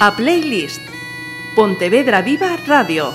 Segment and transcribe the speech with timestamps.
[0.00, 0.80] A Playlist
[1.54, 3.12] Pontevedra Viva Radio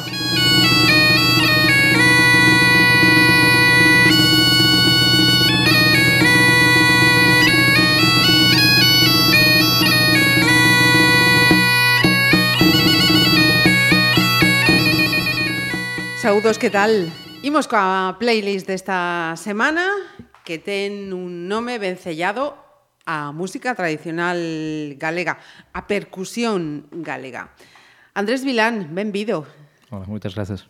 [16.26, 17.14] Saúdos, que tal?
[17.46, 19.94] Imos coa playlist desta semana
[20.42, 22.65] que ten un nome vencellado
[23.06, 24.38] a música tradicional
[24.98, 25.38] galega,
[25.74, 27.54] a percusión galega.
[28.14, 29.46] Andrés Vilán, benvido.
[29.94, 30.66] Hola, moitas grazas.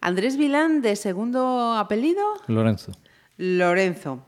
[0.00, 2.24] Andrés Vilán, de segundo apelido?
[2.48, 2.92] Lorenzo.
[3.36, 4.24] Lorenzo.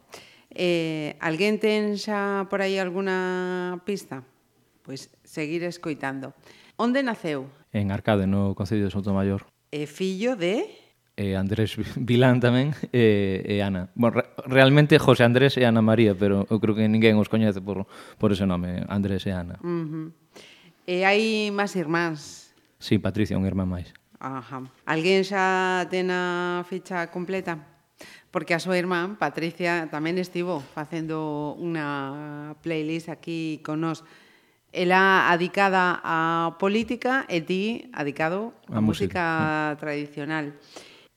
[0.52, 4.24] Eh, alguén ten xa por aí alguna pista?
[4.84, 6.32] Pois seguir escoitando.
[6.76, 7.48] Onde naceu?
[7.72, 9.48] En Arcade, no Concello de Soutomayor.
[9.72, 10.85] E eh, fillo de?
[11.16, 13.88] e Andrés Vilán tamén e, e Ana.
[13.96, 17.64] Bon, re, realmente José Andrés e Ana María, pero eu creo que ninguén os coñece
[17.64, 17.88] por,
[18.20, 19.56] por ese nome, Andrés e Ana.
[19.64, 20.06] Uh -huh.
[20.84, 22.52] E hai máis irmáns?
[22.76, 23.96] Sí, Patricia, un irmán máis.
[24.20, 24.68] Ajá.
[24.84, 27.64] Alguén xa ten a ficha completa?
[28.28, 34.04] Porque a súa irmán, Patricia, tamén estivo facendo unha playlist aquí con nós.
[34.76, 39.24] Ela adicada á política e ti adicado á música, música
[39.80, 40.52] tradicional.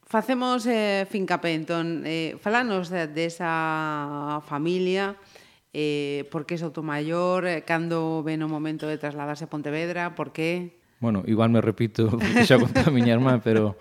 [0.09, 5.21] Facemos eh, fincapé, entón, eh, falanos de, desa familia,
[5.69, 10.33] eh, por que Souto Maior, eh, cando ven o momento de trasladarse a Pontevedra, por
[10.33, 10.81] que?
[10.97, 13.77] Bueno, igual me repito, porque xa conta a miña irmá, pero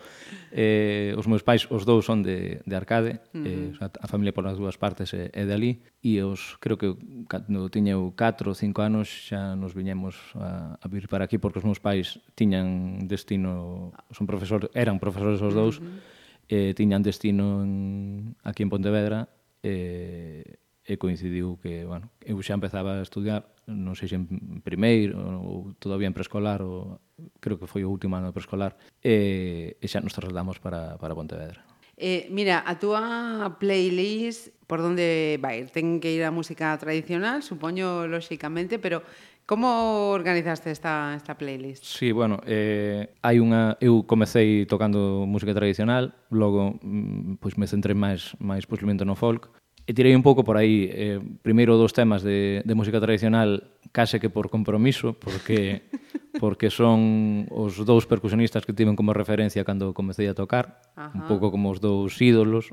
[0.52, 3.80] eh, os meus pais, os dous son de, de Arcade, uh -huh.
[3.80, 6.92] eh, a familia polas dúas partes é, é de ali, e os, creo que
[7.24, 11.40] cando tiña eu 4 ou 5 anos xa nos viñemos a, a vir para aquí,
[11.40, 16.17] porque os meus pais tiñan destino, son profesor, eran profesores os dous, uh -huh
[16.48, 19.28] eh, tiñan destino en, aquí en Pontevedra
[19.62, 24.24] eh, e coincidiu que, bueno, eu xa empezaba a estudiar, non sei se en
[24.64, 26.96] primeiro ou todavía en preescolar, ou
[27.44, 28.72] creo que foi o último ano de preescolar,
[29.04, 31.60] e, e xa nos trasladamos para, para Pontevedra.
[32.00, 35.64] Eh, mira, a túa playlist por onde vai?
[35.68, 39.02] Ten que ir a música tradicional, supoño, lóxicamente, pero
[39.48, 41.82] Como organizaste esta, esta playlist?
[41.82, 47.96] Sí, bueno, eh, hai unha, eu comecei tocando música tradicional, logo mm, pois me centrei
[47.96, 49.48] máis, máis posiblemente no folk,
[49.88, 54.20] e tirei un pouco por aí, eh, primeiro dos temas de, de música tradicional, case
[54.20, 55.88] que por compromiso, porque
[56.44, 61.16] porque son os dous percusionistas que tiven como referencia cando comecei a tocar, Ajá.
[61.16, 62.68] un pouco como os dous ídolos.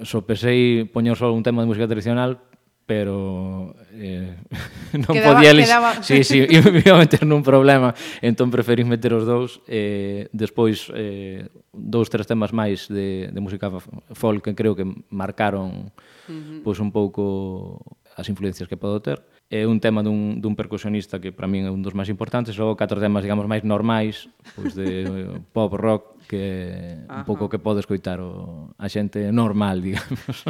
[0.00, 2.40] Sopesei poñer só un tema de música tradicional
[2.86, 4.36] pero eh,
[5.00, 5.68] non quedaba, podía eles...
[5.68, 5.90] Quedaba...
[6.04, 10.28] Sí, sí, e me iba a meter nun problema, entón preferí meter os dous, eh,
[10.36, 13.72] despois eh, dous, tres temas máis de, de música
[14.12, 16.60] folk que creo que marcaron uh -huh.
[16.60, 17.80] pois un pouco
[18.16, 19.22] as influencias que podo ter.
[19.50, 22.78] É un tema dun, dun percusionista que para min é un dos máis importantes, logo
[22.78, 25.04] catro temas, digamos, máis normais, pois de
[25.56, 27.22] pop rock, que Ajá.
[27.22, 30.48] un pouco que pode escoitar o, a xente normal, digamos.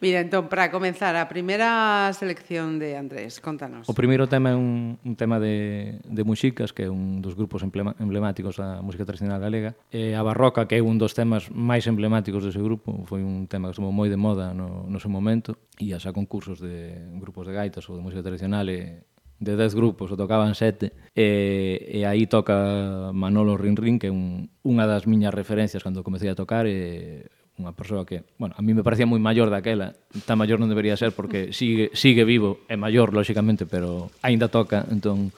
[0.00, 3.88] Mira, entón, para comenzar, a primeira selección de Andrés, contanos.
[3.88, 7.64] O primeiro tema é un, un tema de, de Muxicas, que é un dos grupos
[7.64, 9.72] emblemáticos da música tradicional galega.
[9.88, 13.72] E a Barroca, que é un dos temas máis emblemáticos dese grupo, foi un tema
[13.72, 17.56] que estuvo moi de moda no, no seu momento, e xa concursos de grupos de
[17.56, 19.00] gaitas ou de música tradicional e
[19.38, 24.48] de 10 grupos, o tocaban 7 e, e aí toca Manolo Rinrin que é un,
[24.64, 28.76] unha das miñas referencias cando comecei a tocar e unha persoa que, bueno, a mí
[28.76, 29.96] me parecía moi maior daquela,
[30.28, 34.84] tan maior non debería ser porque sigue, sigue vivo, é maior, lóxicamente, pero aínda toca,
[34.92, 35.32] entón,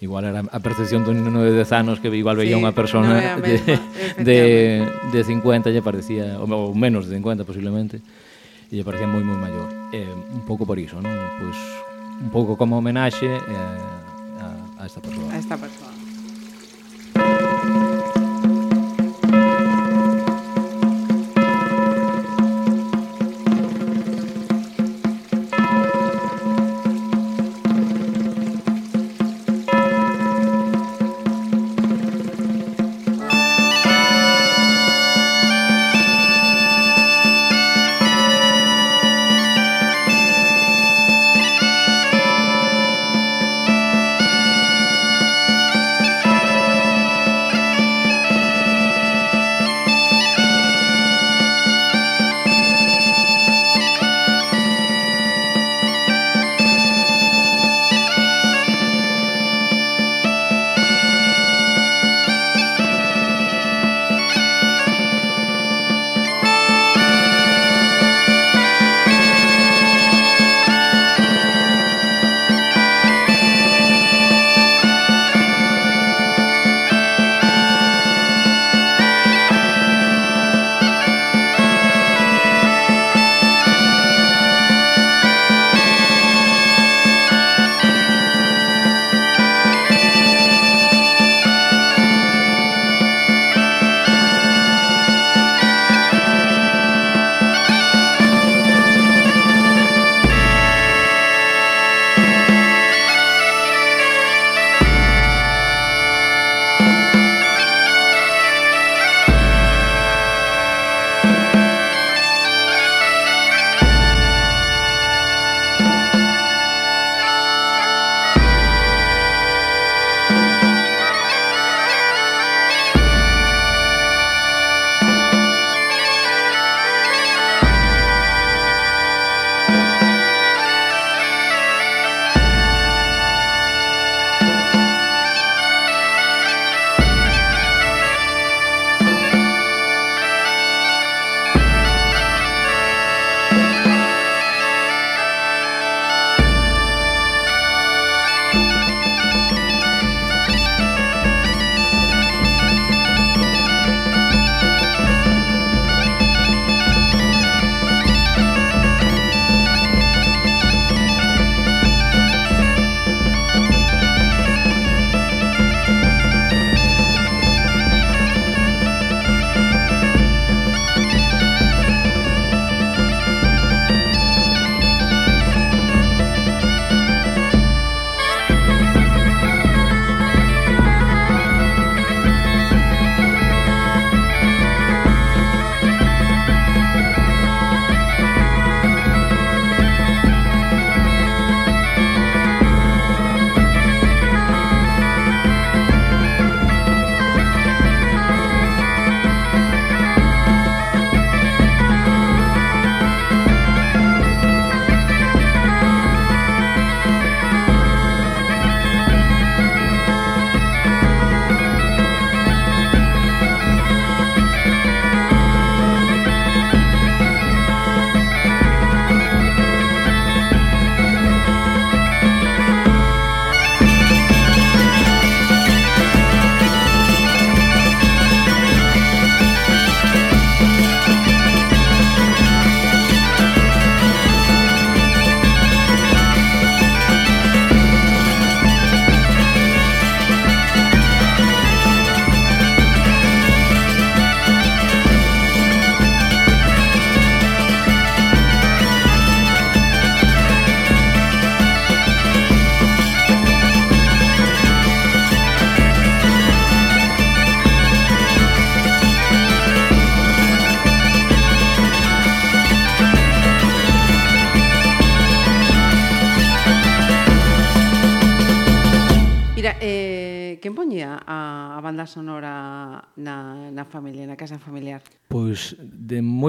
[0.00, 3.36] igual era a percepción dun neno de 10 anos que igual veía sí, unha persona
[3.36, 3.60] no de,
[4.24, 4.38] de,
[5.12, 8.00] de 50, lle parecía, ou menos de 50 posiblemente,
[8.72, 9.68] e lle parecía moi, moi maior.
[9.92, 11.12] Eh, un pouco por iso, non?
[11.36, 11.58] Pois,
[12.24, 15.28] un pouco como homenaxe eh, a, a esta persoa.
[15.28, 15.89] A esta persoa.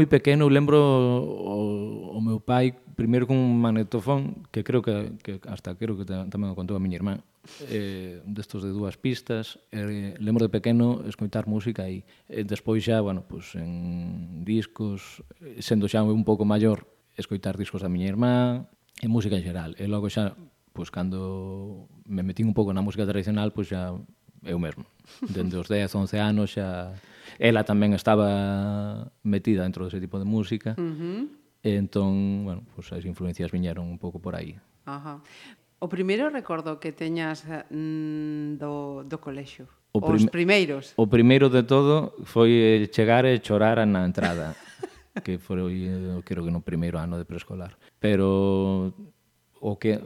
[0.02, 5.38] moi pequeno lembro o, o meu pai primeiro con un magnetofón que creo que, que
[5.46, 7.22] hasta creo que tamén o contou a miña irmán
[7.70, 12.02] eh, destos de dúas pistas eh, lembro de pequeno escoitar música e
[12.34, 15.22] eh, despois xa, bueno, pues, en discos
[15.62, 18.66] sendo xa un pouco maior escoitar discos da miña irmán
[18.98, 20.34] e música en xeral e logo xa
[20.74, 23.94] pois pues, cando me metín un pouco na música tradicional, pois pues, xa
[24.50, 24.82] eu mesmo.
[25.22, 26.98] Dende os 10, 11 anos xa
[27.42, 30.78] Ela tamén estaba metida dentro dese tipo de música.
[30.78, 31.22] Uh -huh.
[31.66, 34.62] E entón, bueno, pues as influencias viñeron un pouco por aí.
[34.86, 35.26] Ajá.
[35.82, 39.66] O primeiro recordo que teñas mm, do, do colexo?
[39.90, 40.22] O prim...
[40.22, 40.94] Os primeiros?
[40.94, 44.54] O primeiro de todo foi chegar e chorar na entrada.
[45.26, 47.74] que foi, eu creo que no primeiro ano de preescolar.
[47.98, 48.94] Pero
[49.58, 49.98] o que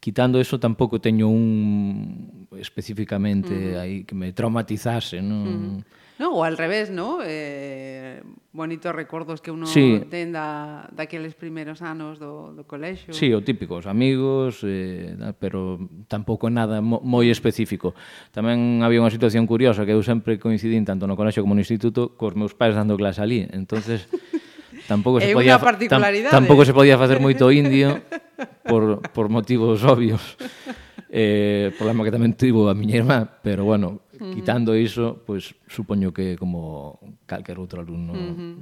[0.00, 3.80] quitando eso tampouco teño un especificamente uh -huh.
[3.80, 5.44] aí que me traumatizase, non?
[5.44, 5.97] Uh -huh.
[6.18, 7.22] No, ou al revés, ¿no?
[7.22, 8.20] Eh,
[8.50, 10.02] bonitos recordos que uno sí.
[10.10, 13.14] ten da, daqueles primeiros anos do, do colexo.
[13.14, 15.78] Sí, o típico, os amigos, eh, pero
[16.10, 17.94] tampouco nada mo, moi específico.
[18.34, 22.18] Tamén había unha situación curiosa que eu sempre coincidín tanto no colexo como no instituto
[22.18, 23.46] cos meus pais dando clase ali.
[23.54, 24.10] entonces
[24.90, 25.54] tampouco se podía
[25.86, 28.02] tam, tampouco se podía facer moito indio
[28.66, 30.34] por, por motivos obvios.
[31.08, 34.34] Eh, problema que tamén tivo a miña irmá, pero bueno, -huh.
[34.34, 38.54] Quitando iso, pois pues, supoño que como calquer outro alumno uh -huh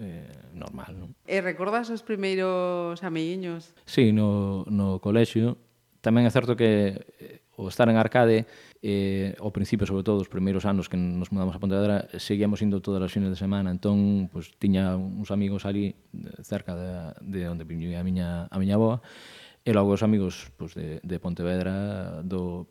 [0.00, 0.96] eh, normal.
[0.96, 1.10] Non?
[1.28, 3.76] E recordas os primeiros amiguiños?
[3.84, 5.60] Sí, no, no colexio.
[6.00, 8.48] Tamén é certo que eh, o estar en Arcade,
[8.80, 12.80] eh, ao principio, sobre todo, os primeiros anos que nos mudamos a Pontevedra, seguíamos indo
[12.80, 16.88] todas as fines de semana, entón, pues, tiña uns amigos ali eh, cerca de,
[17.20, 19.04] de onde vivía a miña, a miña boa,
[19.60, 22.64] e logo os amigos pues, de, de Pontevedra do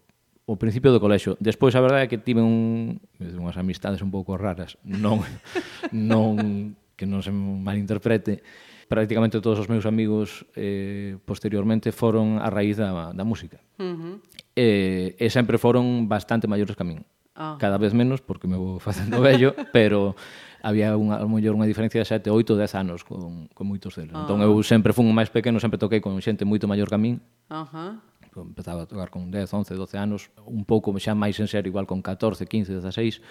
[0.49, 1.37] o principio do colexo.
[1.37, 5.21] Despois a verdade é que tive un, unhas amistades un pouco raras, non
[5.93, 8.41] non que non se malinterprete.
[8.89, 13.61] Prácticamente todos os meus amigos eh, posteriormente foron a raíz da, da música.
[13.77, 14.13] Uh -huh.
[14.57, 17.05] eh, e sempre foron bastante maiores que a min.
[17.37, 17.55] Ah.
[17.61, 20.17] Cada vez menos, porque me vou facendo vello, pero
[20.65, 24.17] había unha, mellor unha diferencia de 7, 8, 10 anos con, con moitos deles.
[24.17, 24.25] Ah.
[24.25, 27.21] Entón eu sempre fun máis pequeno, sempre toquei con xente moito maior que a min.
[27.53, 27.93] Ajá.
[27.93, 31.47] Uh -huh empezaba a tocar con 10, 11, 12 anos, un pouco xa máis en
[31.47, 33.21] serio, igual con 14, 15, 16,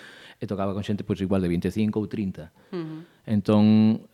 [0.41, 2.51] e tocaba con xente pois igual de 25 ou 30.
[2.73, 3.01] Uh -huh.
[3.27, 3.65] Entón,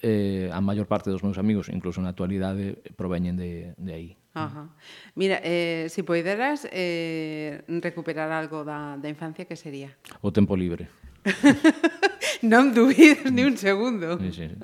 [0.02, 4.10] eh, a maior parte dos meus amigos, incluso na actualidade, eh, proveñen de, de aí.
[4.34, 4.68] Ajá.
[5.14, 9.94] Mira, eh, se si poideras eh, recuperar algo da, da infancia, que sería?
[10.20, 10.90] O tempo libre.
[12.42, 14.18] non dubides ni un segundo.
[14.20, 14.56] Sí, sí, sí.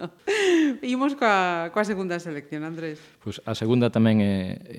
[0.93, 3.01] Imos coa, coa segunda selección, Andrés.
[3.23, 4.77] Pois pues a segunda tamén é, é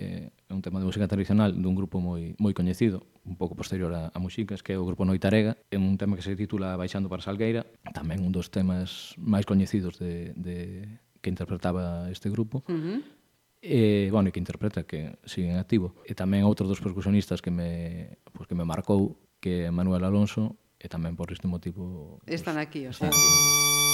[0.52, 4.12] é un tema de música tradicional dun grupo moi moi coñecido, un pouco posterior a,
[4.12, 7.24] a Muxicas, que é o grupo Noitarega, é un tema que se titula Baixando para
[7.24, 7.64] Salgueira,
[7.96, 10.86] tamén un dos temas máis coñecidos de, de
[11.24, 12.68] que interpretaba este grupo.
[12.68, 13.22] Uh -huh
[13.62, 15.94] e, bueno, e que interpreta, que sigue en activo.
[16.10, 20.58] E tamén outro dos percusionistas que me, pues, que me marcou, que é Manuel Alonso,
[20.82, 22.18] e tamén por este motivo...
[22.26, 23.08] Pues, están aquí, o sea.
[23.08, 23.91] Están aquí.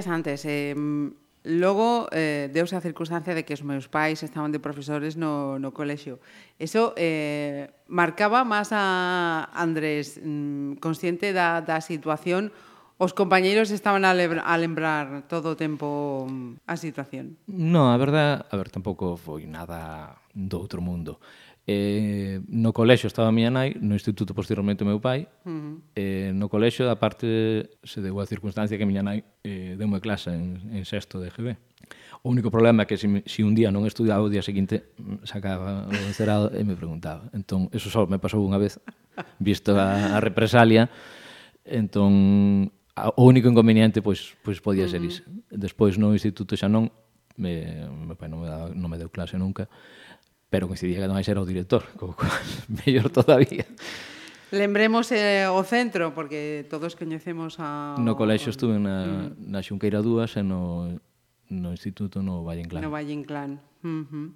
[0.00, 0.74] decías antes, eh,
[1.44, 5.72] logo eh, deuse a circunstancia de que os meus pais estaban de profesores no, no
[5.72, 6.20] colexio.
[6.56, 12.52] Eso eh, marcaba máis a Andrés mm, consciente da, da situación
[13.00, 17.40] Os compañeiros estaban a, lebra, a lembrar todo o tempo mm, a situación.
[17.48, 21.16] No, a verdad, a ver, tampouco foi nada do outro mundo.
[21.72, 25.30] Eh, no colexo estaba a miña nai, no instituto posteriormente o meu pai.
[25.46, 25.74] Uh -huh.
[25.94, 29.86] eh, no colexo, da parte, se deu a circunstancia que a miña nai eh, deu
[29.86, 31.54] unha clase en, en sexto de GB.
[32.26, 35.22] O único problema é que se, se un día non estudiaba, o día seguinte mm,
[35.22, 37.30] sacaba o encerado e me preguntaba.
[37.30, 38.82] Entón, eso só me pasou unha vez,
[39.38, 40.90] visto a, a represalia.
[41.62, 45.54] Entón, a, o único inconveniente pois, pois podía ser uh -huh.
[45.54, 46.90] Despois no instituto xa non,
[47.38, 49.70] me, meu pai non me, daba, non me deu clase nunca,
[50.50, 52.34] pero coincidía que non era o director, co cual,
[52.82, 53.64] mellor todavía.
[54.50, 57.94] Lembremos eh, o centro, porque todos coñecemos a...
[58.02, 59.46] No colexo estuve na, mm.
[59.46, 60.90] na Xunqueira 2 e no,
[61.54, 62.82] no Instituto no Valle Inclán.
[62.82, 63.62] No Valle Inclán.
[63.86, 64.26] Uh -huh.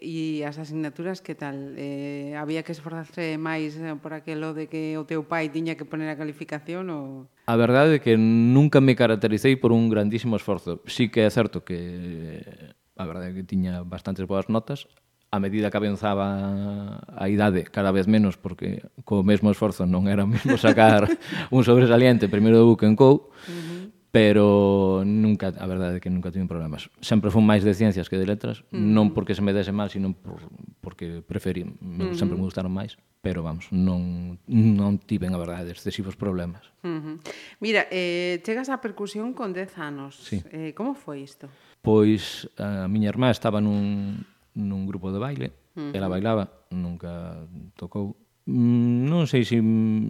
[0.00, 1.76] E as asignaturas, que tal?
[1.76, 5.84] Eh, había que esforzarse máis eh, por aquelo de que o teu pai tiña que
[5.84, 7.28] poner a calificación ou...
[7.44, 10.80] A verdade é que nunca me caractericei por un grandísimo esforzo.
[10.88, 14.88] Sí que é certo que eh, a verdade é que tiña bastantes boas notas,
[15.30, 20.26] a medida que avanzaba a idade cada vez menos porque co mesmo esforzo non era
[20.26, 21.06] mesmo sacar
[21.54, 23.94] un sobresaliente primeiro do book en co uh -huh.
[24.10, 28.18] pero nunca, a verdade é que nunca tive problemas sempre fun máis de ciencias que
[28.18, 28.82] de letras uh -huh.
[28.82, 30.42] non porque se me dese mal, sino por,
[30.82, 32.18] porque preferí, uh -huh.
[32.18, 37.16] sempre me gustaron máis pero vamos, non, non tiven a verdade excesivos problemas uh -huh.
[37.62, 40.42] Mira, eh, chegas á percusión con 10 anos sí.
[40.50, 41.46] eh, como foi isto?
[41.86, 45.96] Pois eh, a miña irmá estaba nun, nun grupo de baile, uh -huh.
[45.96, 48.16] ela bailaba, nunca tocou.
[48.50, 49.62] Mm, non sei se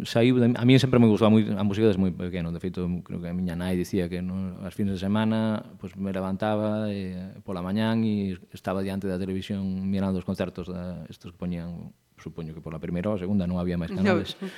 [0.09, 0.57] saiu de...
[0.57, 2.49] A mí sempre me gustaba moi, a música desde moi pequeno.
[2.55, 5.93] De feito, creo que a miña nai dicía que non, as fines de semana pues,
[5.99, 7.13] me levantaba e,
[7.45, 12.57] pola mañán e estaba diante da televisión mirando os concertos da, estos que poñían, supoño
[12.57, 14.39] que pola primeira ou segunda non había máis canales.
[14.41, 14.49] No.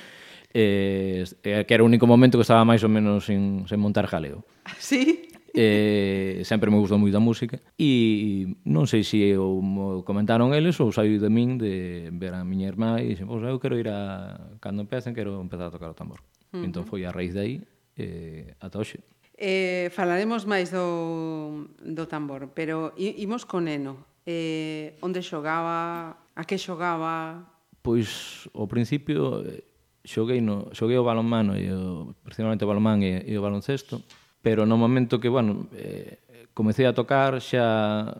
[0.53, 4.07] Eh, eh, que era o único momento que estaba máis ou menos sen, sen montar
[4.07, 4.45] jaleo.
[4.79, 5.32] Sí?
[5.53, 10.89] eh, sempre me gustou moito a música e non sei se o comentaron eles ou
[10.89, 14.57] saiu de min de ver a miña irmá e dixen, pois eu quero ir a
[14.57, 16.65] cando empecen quero empezar a tocar o tambor uh -huh.
[16.65, 17.61] entón foi a raíz dai
[17.93, 24.05] eh, ata hoxe Eh, falaremos máis do, do tambor, pero imos con Eno.
[24.23, 27.43] Eh, onde xogaba, a que xogaba?
[27.81, 29.65] Pois, ao principio, eh,
[30.05, 33.99] xoguei, no, xoguei o balonmano, e o, principalmente o balonmán e, e o baloncesto,
[34.43, 36.19] pero no momento que, bueno, eh,
[36.53, 38.11] comecei a tocar xa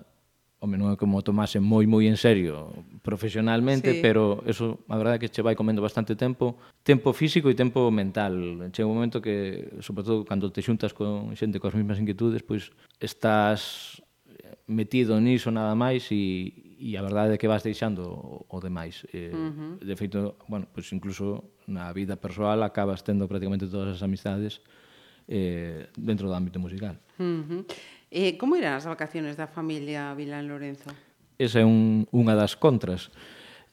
[0.64, 2.72] home, non é como tomase moi moi en serio
[3.04, 4.00] profesionalmente, sí.
[4.00, 6.56] pero eso, a verdade é que che vai comendo bastante tempo,
[6.88, 8.64] tempo físico e tempo mental.
[8.72, 12.72] Chega un momento que, sobre todo, cando te xuntas con xente coas mesmas inquietudes, pois
[13.04, 14.00] estás
[14.64, 19.04] metido niso nada máis e, e a verdade é que vas deixando o, o demais.
[19.12, 19.84] Eh, uh -huh.
[19.84, 24.64] De feito, bueno, pois incluso na vida persoal acabas tendo prácticamente todas as amistades
[25.28, 27.00] eh, dentro do ámbito musical.
[27.20, 27.62] Uh -huh.
[28.12, 30.92] eh, como eran as vacaciones da familia Vilán Lorenzo?
[31.40, 33.10] Esa é un, unha das contras.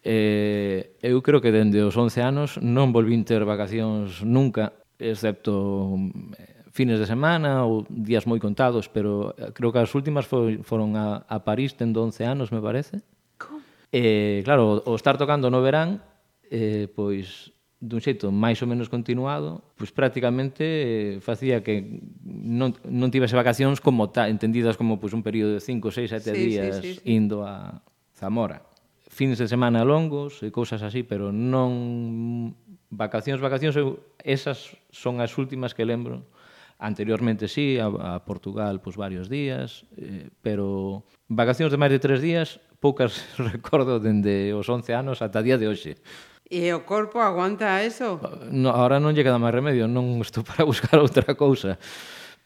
[0.00, 5.92] Eh, eu creo que dende os 11 anos non volvín ter vacacións nunca, excepto
[6.40, 10.64] eh, fines de semana ou días moi contados, pero eh, creo que as últimas foi,
[10.64, 13.04] foron a, a París tendo 11 anos, me parece.
[13.36, 13.60] Como?
[13.92, 16.00] Eh, claro, o estar tocando no verán,
[16.48, 23.08] eh, pois dun xeito máis ou menos continuado, pois prácticamente eh, facía que non, non
[23.08, 26.76] tivese vacacións como ta, entendidas como pois, un período de 5, 6, 7 sí, días
[26.76, 27.02] sí, sí, sí.
[27.08, 27.80] indo a
[28.12, 28.68] Zamora.
[29.08, 32.52] Fins de semana longos e cousas así, pero non
[32.92, 36.28] vacacións, vacacións, eu, esas son as últimas que lembro.
[36.76, 42.20] Anteriormente sí, a, a Portugal pois, varios días, eh, pero vacacións de máis de tres
[42.20, 45.96] días poucas recordo dende os 11 anos ata día de hoxe.
[46.50, 48.18] E o corpo aguanta eso?
[48.50, 51.78] No, ahora non lle queda máis remedio, non estou para buscar outra cousa.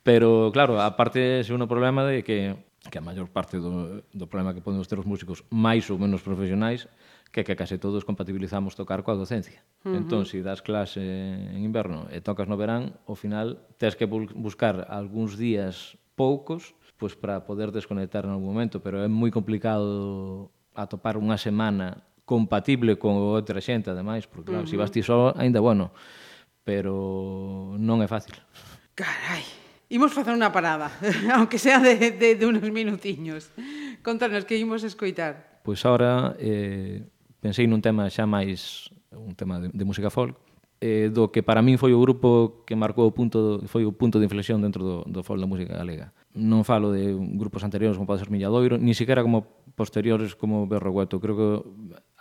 [0.04, 2.52] Pero, claro, aparte é un problema de que,
[2.92, 6.20] que a maior parte do, do problema que podemos ter os músicos máis ou menos
[6.20, 6.84] profesionais
[7.32, 9.64] que que case todos compatibilizamos tocar coa docencia.
[9.82, 9.98] Uh -huh.
[9.98, 14.06] Entón, se si das clase en inverno e tocas no verán, ao final tens que
[14.06, 20.52] buscar algúns días poucos pois para poder desconectar en algún momento, pero é moi complicado
[20.78, 24.70] atopar unha semana compatible con outra xente, ademais, porque claro, uh -huh.
[24.70, 25.92] se vas ti só, aínda bueno,
[26.64, 28.34] pero non é fácil.
[28.96, 29.44] Carai,
[29.92, 30.88] imos facer unha parada,
[31.36, 33.52] aunque sea de, de, de unos minutiños.
[34.00, 35.60] Contanos que imos escoitar.
[35.64, 37.04] Pois ahora eh,
[37.40, 40.34] pensei nun tema xa máis un tema de, de música folk,
[40.80, 44.20] eh, do que para min foi o grupo que marcou o punto foi o punto
[44.20, 46.12] de inflexión dentro do, do folk da música galega.
[46.36, 51.20] Non falo de grupos anteriores como pode ser Milladoiro, ni siquiera como posteriores como Berrogueto.
[51.20, 51.48] Creo que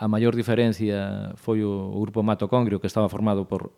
[0.04, 3.72] a maior diferencia foi o, o grupo Mato Congrio que estaba formado por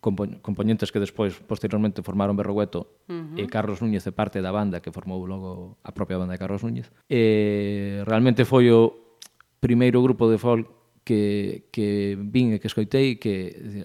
[0.00, 3.42] componentes que despois posteriormente formaron Berrogueto uh -huh.
[3.42, 6.62] e Carlos Núñez de parte da banda que formou logo a propia banda de Carlos
[6.62, 9.18] Núñez e realmente foi o
[9.58, 10.70] primeiro grupo de folk
[11.02, 13.84] que, que vin e que escoitei que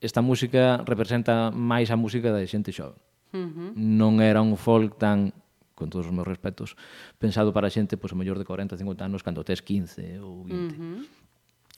[0.00, 2.98] esta música representa máis a música da xente xoven
[3.36, 3.70] uh -huh.
[3.76, 5.36] non era un folk tan
[5.78, 6.74] con todos os meus respetos,
[7.22, 10.42] pensado para a xente, pois, o mellor de 40, 50 anos, cando tes 15 ou
[10.42, 10.50] 20.
[10.50, 11.00] Uh -huh.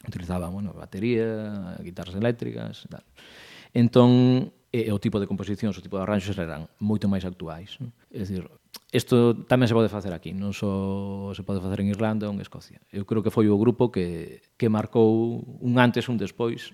[0.08, 3.04] Utilizaba, bueno, batería, guitarras eléctricas, tal.
[3.76, 7.76] Entón, e, o tipo de composicións, o tipo de arranxos eran moito máis actuais.
[7.82, 7.92] Non?
[8.08, 8.48] É dicir,
[8.94, 12.40] isto tamén se pode facer aquí, non só se pode facer en Irlanda ou en
[12.40, 12.80] Escocia.
[12.90, 16.72] Eu creo que foi o grupo que, que marcou un antes e un despois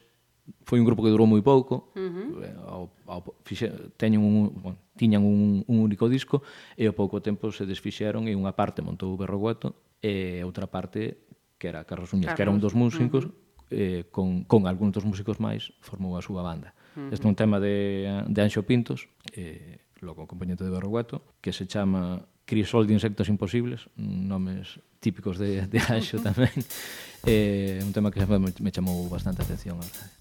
[0.65, 2.71] foi un grupo que durou moi pouco uh eh, -huh.
[2.71, 6.43] ao, ao, fixe, teñen un, bueno, tiñan un, un único disco
[6.79, 11.27] e ao pouco tempo se desfixeron e unha parte montou o Berrogueto e outra parte
[11.59, 12.37] que era Carlos Uñas, Carlos.
[12.37, 13.75] que era un dos músicos uh -huh.
[13.75, 17.15] eh, con, con algúns dos músicos máis formou a súa banda uh -huh.
[17.15, 21.67] este é un tema de, de Anxo Pintos eh, logo acompañante de Berrogueto que se
[21.67, 26.55] chama Crisol de insectos imposibles, nomes típicos de, de Anxo tamén.
[27.27, 30.16] eh, un tema que me, me chamou bastante atención, a verdade.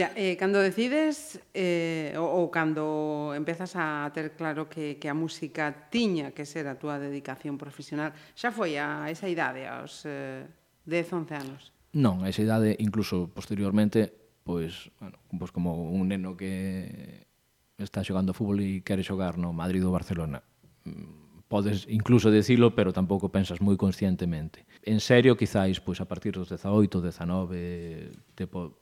[0.00, 5.12] Mira, eh, cando decides eh, ou, ou cando empezas a ter claro que, que a
[5.12, 10.48] música tiña que ser a túa dedicación profesional, xa foi a esa idade, aos eh,
[10.88, 11.76] 10, 11 anos?
[11.92, 14.08] Non, a esa idade, incluso posteriormente,
[14.40, 17.28] pois, bueno, pois como un neno que
[17.76, 20.40] está xogando fútbol e quere xogar no Madrid ou Barcelona.
[20.88, 24.64] Mm, podes incluso decilo, pero tampouco pensas moi conscientemente.
[24.80, 28.80] En serio, quizáis, pois a partir dos 18, 19, te po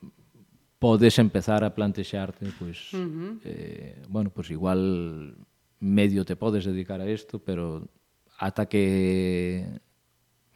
[0.78, 3.40] podes empezar a plantexarte, pois, uh -huh.
[3.44, 5.34] eh, bueno, pois igual
[5.80, 7.88] medio te podes dedicar a isto, pero
[8.38, 9.66] ata que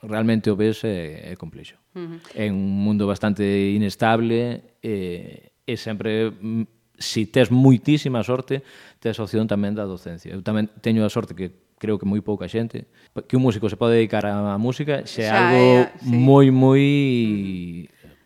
[0.03, 1.77] realmente o ves é, é complexo.
[1.95, 2.19] Uh -huh.
[2.35, 3.43] É un mundo bastante
[3.75, 6.63] inestable e, e sempre mm,
[6.99, 8.63] si tes moitísima sorte,
[9.03, 10.31] tes opción tamén da docencia.
[10.31, 11.51] Eu tamén teño a sorte que
[11.83, 12.87] creo que moi pouca xente,
[13.27, 16.15] que un músico se pode dedicar á música, xa é algo é, sí.
[16.15, 16.87] moi moi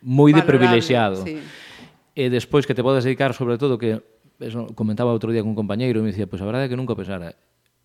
[0.01, 1.25] moi de privilexiado.
[1.25, 1.41] Sí
[2.17, 4.01] e despois que te podes dedicar sobre todo que
[4.41, 6.79] eso comentaba outro día cun compañeiro e me dicía, pois pues, a verdade é que
[6.79, 7.37] nunca pensara.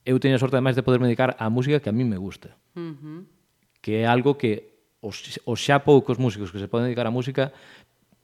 [0.09, 2.57] Eu teño a sorte ademais de poderme dedicar á música que a mí me gusta.
[2.73, 3.21] Uh -huh.
[3.85, 4.73] que é algo que
[5.05, 7.53] os, os xa poucos músicos que se poden dedicar á música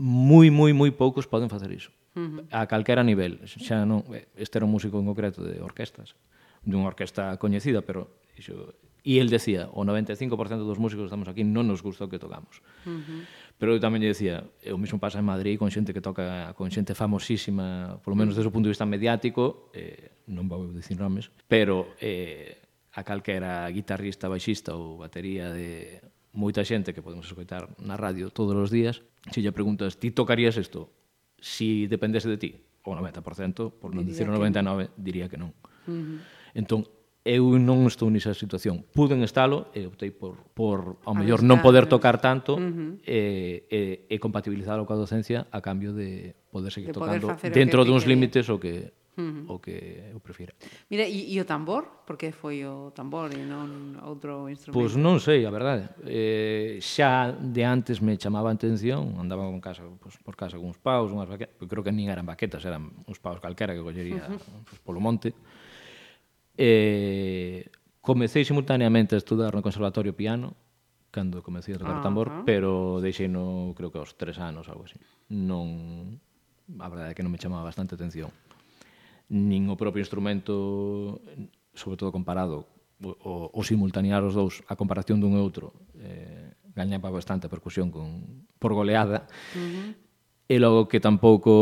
[0.00, 1.92] moi, moi, moi poucos poden facer iso.
[2.16, 2.56] Uh -huh.
[2.56, 3.44] a calquera nivel.
[3.44, 6.16] Xa non, este era un músico en concreto de orquestas
[6.64, 8.72] dunha orquesta coñecida pero iso,
[9.04, 12.16] e el decía o 95% dos músicos que estamos aquí non nos gusta o que
[12.16, 12.64] tocamos.
[12.88, 13.22] Uh -huh
[13.58, 16.54] Pero eu tamén lle decía, eh, o mesmo pasa en Madrid con xente que toca,
[16.54, 20.94] con xente famosísima, polo menos desde o punto de vista mediático, eh, non vou dicir
[20.94, 22.54] nomes, pero eh,
[22.94, 25.98] a calquera guitarrista, baixista ou batería de
[26.38, 29.02] moita xente que podemos escoitar na radio todos os días,
[29.34, 30.94] se lle preguntas, ti tocarías isto?
[31.42, 32.50] Si dependese de ti,
[32.86, 35.02] o 90%, por non dicir o 99, que...
[35.02, 35.50] diría que non.
[35.90, 36.18] Uh -huh.
[36.54, 36.86] Entón,
[37.28, 38.80] eu non estou nesa situación.
[38.96, 43.04] Puden estalo e optei por, por ao mellor non poder tocar tanto uh -huh.
[43.04, 47.84] e, e, e compatibilizar coa docencia a cambio de poder seguir de tocando poder dentro
[47.84, 49.44] duns límites o que uh -huh.
[49.44, 50.56] o que eu prefira.
[50.88, 52.00] Mira, e, e o tambor?
[52.08, 54.72] Por que foi o tambor e non outro instrumento?
[54.72, 55.92] Pois pues non sei, a verdade.
[56.08, 60.72] Eh, xa de antes me chamaba a atención, andaba con casa, pues, por casa con
[60.72, 64.24] uns paus, unhas baquetas, creo que nin eran baquetas, eran uns paus calquera que collería
[64.24, 64.40] uh -huh.
[64.40, 65.36] pues, pois, polo monte.
[65.36, 65.57] Uh
[66.58, 67.70] E
[68.02, 70.58] comecei simultaneamente a estudar no Conservatorio Piano,
[71.14, 72.44] cando comecei a tocar tambor, uh -huh.
[72.44, 74.98] pero deixei no, creo que aos tres anos, algo así.
[75.30, 76.18] Non,
[76.82, 78.34] a verdade é que non me chamaba bastante atención.
[79.30, 81.22] Nin o propio instrumento,
[81.78, 82.66] sobre todo comparado,
[82.98, 85.70] o, o simultanear os dous, a comparación dun e outro,
[86.02, 89.30] eh, gañaba bastante percusión con, por goleada.
[89.54, 89.88] Uh -huh.
[90.48, 91.54] E logo que tampouco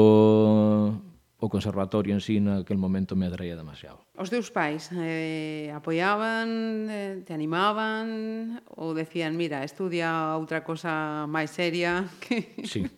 [1.37, 4.06] o conservatorio en sí naquel momento me atraía demasiado.
[4.17, 11.53] Os teus pais eh, apoiaban, eh, te animaban ou decían, mira, estudia outra cosa máis
[11.53, 12.57] seria que...
[12.65, 12.89] Sí.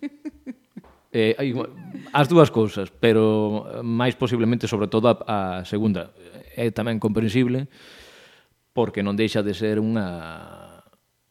[1.10, 1.56] Eh, hai,
[2.12, 6.14] as dúas cousas, pero máis posiblemente sobre todo a, a segunda.
[6.54, 7.66] É tamén comprensible
[8.76, 10.78] porque non deixa de ser unha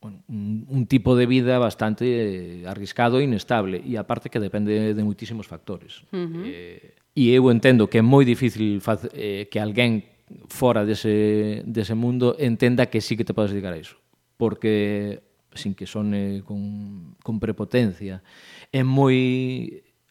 [0.04, 5.48] un, un tipo de vida bastante arriscado e inestable e aparte que depende de moitísimos
[5.48, 6.04] factores.
[6.12, 6.44] Uh -huh.
[6.44, 10.06] eh, e eu entendo que é moi difícil faz, eh, que alguén
[10.54, 13.98] fora dese, dese mundo entenda que sí que te podes dedicar a iso
[14.38, 15.26] porque
[15.58, 18.22] sin que sone con, con prepotencia
[18.70, 19.18] é moi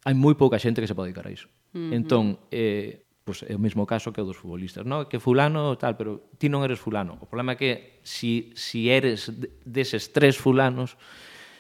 [0.02, 1.94] hai moi pouca xente que se pode dedicar a iso uh -huh.
[1.94, 5.10] entón eh, pues, é o mesmo caso que o dos futbolistas, no?
[5.10, 7.18] que fulano tal, pero ti non eres fulano.
[7.18, 9.34] O problema é que si, si eres
[9.66, 10.94] deses tres fulanos,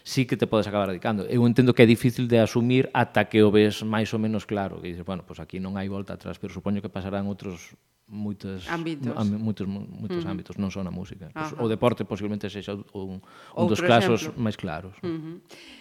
[0.06, 1.26] sí que te podes acabar dedicando.
[1.26, 4.78] Eu entendo que é difícil de asumir ata que o ves máis ou menos claro,
[4.78, 7.74] que dices, bueno, pois pues aquí non hai volta atrás, pero supoño que pasarán outros
[8.06, 10.30] moitos ámbitos, am, moitos, moitos uh -huh.
[10.30, 11.26] ámbitos, non só na música.
[11.34, 13.18] Pois pues, O deporte posiblemente sexa un, un
[13.58, 14.94] outro dos casos máis claros.
[15.02, 15.36] Uh -huh.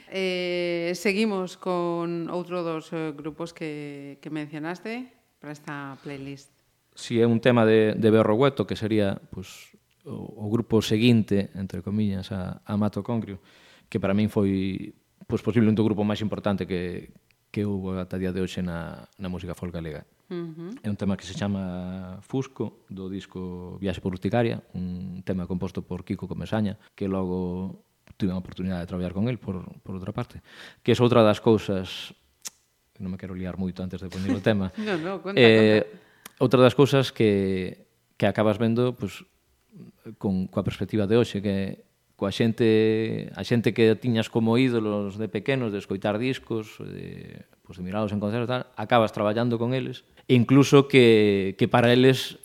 [0.10, 5.06] eh, seguimos con outro dos eh, grupos que, que mencionaste
[5.38, 6.50] para esta playlist.
[6.98, 11.54] Si é un tema de, de Berro Hueto, que sería pues, o, o grupo seguinte,
[11.54, 13.38] entre comillas, a, a Mato Congrio.
[13.38, 14.93] Uh que para min foi
[15.28, 17.13] pois, posible un do grupo máis importante que,
[17.50, 20.06] que houve ata día de hoxe na, na música folk galega.
[20.30, 20.71] Uh -huh.
[20.82, 25.86] É un tema que se chama Fusco, do disco Viaxe por Urticaria, un tema composto
[25.86, 27.86] por Kiko Comesaña, que logo
[28.17, 30.41] tive a oportunidade de traballar con el, por, por outra parte.
[30.82, 32.13] Que é outra das cousas...
[32.95, 34.71] Non me quero liar moito antes de poner o tema.
[34.80, 36.39] no, no, conta, eh, conta.
[36.39, 39.24] Outra das cousas que, que acabas vendo pues,
[40.17, 41.85] con, coa perspectiva de hoxe, que
[42.15, 47.78] coa xente, a xente que tiñas como ídolos de pequenos, de escoitar discos, de, pues,
[47.78, 52.39] de miralos en concertos, tal, acabas traballando con eles, e incluso que, que para eles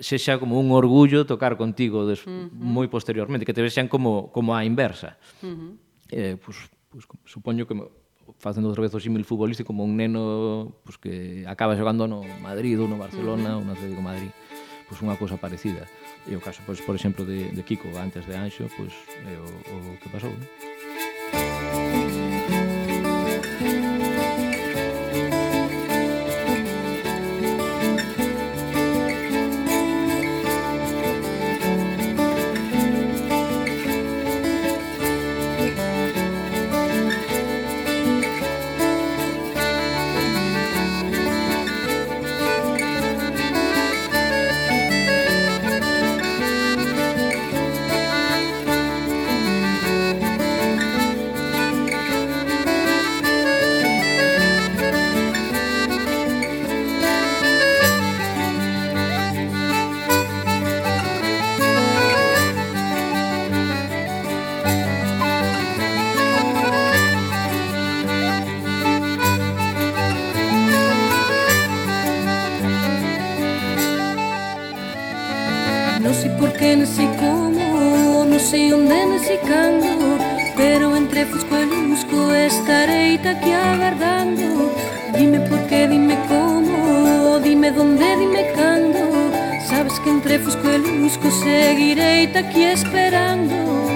[0.00, 2.48] sexa como un orgullo tocar contigo des, uh -huh.
[2.54, 5.18] moi posteriormente, que te vexan como, como a inversa.
[5.42, 5.72] Uh -huh.
[6.14, 6.56] eh, pues,
[6.88, 7.76] pues, supoño que
[8.38, 12.78] facendo outra vez o símil futbolístico como un neno pues, que acaba xogando no Madrid
[12.78, 13.60] ou no Barcelona uh -huh.
[13.60, 14.30] ou no Atlético Madrid
[14.90, 15.86] pues unha cousa parecida.
[16.26, 18.92] E o caso, pois, por exemplo, de, de Kiko antes de Anxo, pois,
[19.26, 20.69] é o, o que pasou, non?
[76.00, 80.16] non sei por que, non sei como Non sei onde, non sei cando
[80.56, 84.72] Pero entre fusco e lusco Estarei aquí agardando
[85.16, 89.04] Dime por que, dime como Dime donde, dime cando
[89.68, 93.89] Sabes que entre fusco e lusco Seguirei aquí esperando.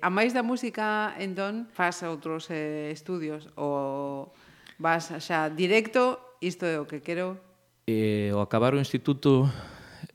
[0.00, 4.32] A máis da música, entón, faz outros eh, estudios ou
[4.76, 7.46] vas xa directo, isto é o que quero?
[7.86, 9.48] eh, ao acabar o instituto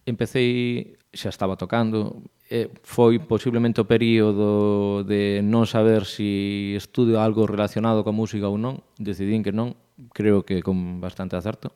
[0.05, 7.23] empecéi, xa estaba tocando, e foi posiblemente o período de non saber se si estudio
[7.23, 8.83] algo relacionado coa música ou non.
[8.99, 9.79] Decidín que non,
[10.11, 11.71] creo que con bastante acerto,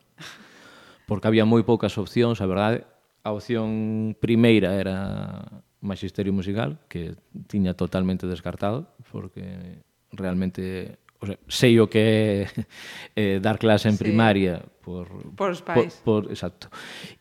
[1.08, 2.84] porque había moi poucas opcións, a verdade.
[3.26, 7.14] A opción primeira era Magisterio Musical, que
[7.46, 12.40] tiña totalmente descartado, porque realmente o sea, sei o que é
[13.16, 14.04] eh, dar clase en sí.
[14.04, 15.08] primaria por,
[15.38, 16.02] por os pais.
[16.04, 16.68] Por, por, exacto.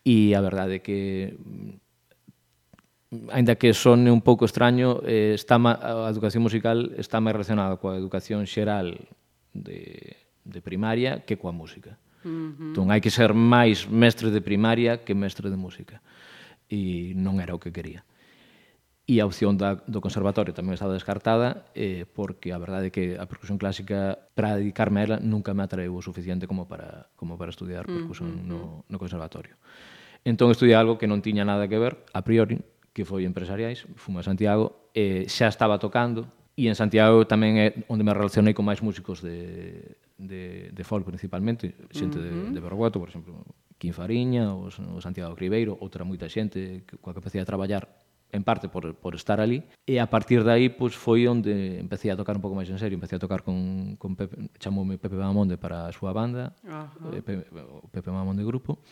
[0.02, 1.36] E a verdade é que
[3.30, 7.78] aínda que sone un pouco extraño, eh, está ma, a educación musical está máis relacionada
[7.78, 8.98] coa educación xeral
[9.54, 11.96] de, de primaria que coa música.
[12.24, 12.68] Uh -huh.
[12.74, 16.02] Entón, hai que ser máis mestre de primaria que mestre de música.
[16.66, 18.02] E non era o que quería.
[19.04, 23.04] E a opción da, do conservatorio tamén estaba descartada eh, porque a verdade é que
[23.20, 27.36] a percusión clásica para dedicarme a ela nunca me atraeu o suficiente como para, como
[27.36, 28.48] para estudiar percusión mm -hmm.
[28.48, 29.60] no, no conservatorio.
[30.24, 32.64] Entón estudiei algo que non tiña nada que ver a priori,
[32.96, 36.24] que foi empresariais, fumo a Santiago, eh, xa estaba tocando
[36.56, 41.04] e en Santiago tamén é onde me relacionei con máis músicos de, de, de folk
[41.04, 42.44] principalmente, xente mm -hmm.
[42.48, 43.36] de, de Berguato, por exemplo,
[43.76, 47.84] Quinfariña, o, o Santiago Ribeiro, outra moita xente coa que empecé a traballar
[48.34, 52.10] en parte por, por estar ali, e a partir de aí pois, foi onde empecé
[52.10, 55.14] a tocar un pouco máis en serio, empecé a tocar con, con Pepe, chamoume Pepe
[55.14, 57.22] Mamonde para a súa banda, uh eh, -huh.
[57.22, 57.32] Pepe,
[57.94, 58.82] Pepe Mamonde Grupo,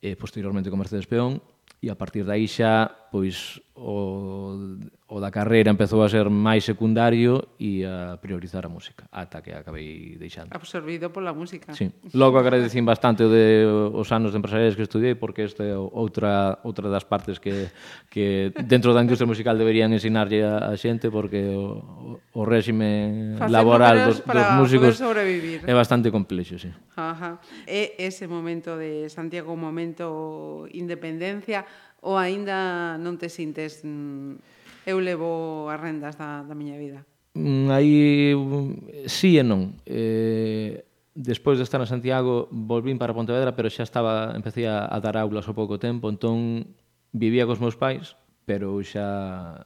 [0.00, 1.44] e posteriormente con Mercedes Peón,
[1.84, 4.80] e a partir de aí xa, pois, o,
[5.14, 9.54] o da carreira empezou a ser máis secundario e a priorizar a música, ata que
[9.54, 10.50] acabei deixando.
[10.50, 11.70] Absorbido pola música.
[11.70, 11.86] Sí.
[12.18, 13.62] Logo agradecín bastante o de
[13.94, 17.70] os anos de empresariais que estudei, porque esta é outra, outra das partes que,
[18.10, 24.10] que dentro da industria musical deberían ensinarlle a, a xente, porque o, o, réxime laboral
[24.10, 26.58] dos, dos músicos é bastante complexo.
[26.58, 26.74] Sí.
[26.98, 27.38] Ajá.
[27.70, 31.62] É ese momento de Santiago, momento independencia,
[32.02, 37.04] ou aínda non te sintes mm, eu levo as rendas da, da miña vida.
[37.34, 39.74] Mm, aí mm, sí e non.
[39.84, 44.98] Eh, despois de estar en Santiago, volvín para Pontevedra, pero xa estaba, empecé a, a
[45.02, 46.74] dar aulas ao pouco tempo, entón
[47.10, 48.14] vivía cos meus pais,
[48.46, 49.58] pero xa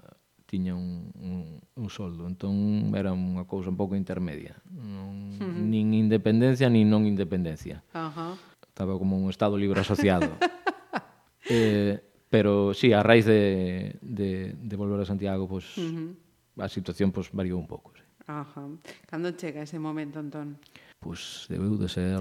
[0.48, 2.24] tiña un, un, un soldo.
[2.24, 4.56] Entón era unha cousa un pouco intermedia.
[4.72, 5.60] Non, uh -huh.
[5.60, 7.84] Nin independencia, nin non independencia.
[7.92, 8.34] Uh -huh.
[8.64, 10.32] Estaba como un estado libre asociado.
[11.52, 16.64] eh, Pero sí, a raíz de, de, de volver a Santiago, pues, uh -huh.
[16.64, 17.92] a situación pues, variou un pouco.
[17.96, 18.02] Sí.
[18.28, 18.68] Ajá.
[19.08, 20.60] Cando chega ese momento, Antón?
[21.00, 22.20] Pois pues, debeu de ser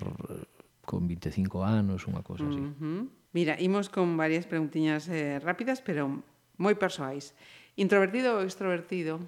[0.88, 2.64] con 25 anos, unha cousa así.
[2.64, 3.01] Uh -huh.
[3.36, 6.24] Mira, imos con varias preguntiñas eh, rápidas, pero
[6.55, 7.36] moi persoais.
[7.76, 9.20] Introvertido ou extrovertido?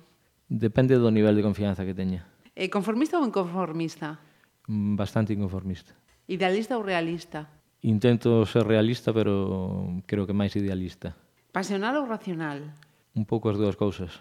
[0.47, 2.23] Depende do nivel de confianza que teña.
[2.55, 4.23] Eh, conformista ou inconformista?
[4.71, 5.91] Mm, bastante inconformista.
[6.31, 7.58] Idealista ou realista?
[7.81, 11.15] Intento ser realista, pero creo que máis idealista.
[11.55, 12.75] Pasional ou racional?
[13.15, 14.19] Un pouco as dúas cousas.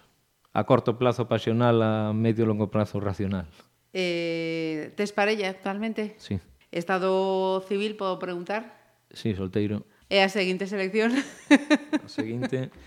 [0.54, 3.50] A corto plazo pasional, a medio e longo prazo racional.
[3.90, 6.14] Eh, tes parella actualmente?
[6.22, 6.38] Sí.
[6.70, 8.94] Estado civil, podo preguntar?
[9.10, 9.82] Sí, solteiro.
[10.06, 11.12] E a seguinte selección?
[11.14, 12.70] A seguinte...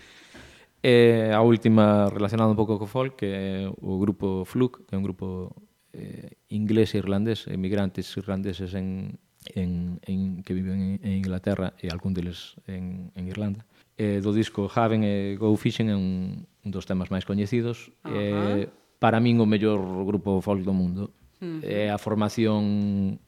[0.82, 4.98] Eh, a última relacionada un pouco co folk, que é o grupo Fluke, que é
[4.98, 5.54] un grupo
[5.94, 9.14] eh, inglés e irlandés, emigrantes irlandeses en,
[9.54, 13.66] en, en, que viven en, en Inglaterra e algún deles en, en Irlanda.
[13.98, 17.92] Eh, do disco Haven e Go Fishing é un, un dos temas máis coñecidos.
[18.02, 18.16] Uh -huh.
[18.16, 18.64] eh,
[18.98, 21.12] para min o mellor grupo folk do mundo.
[21.42, 21.66] Uh -huh.
[21.66, 23.18] É eh, a formación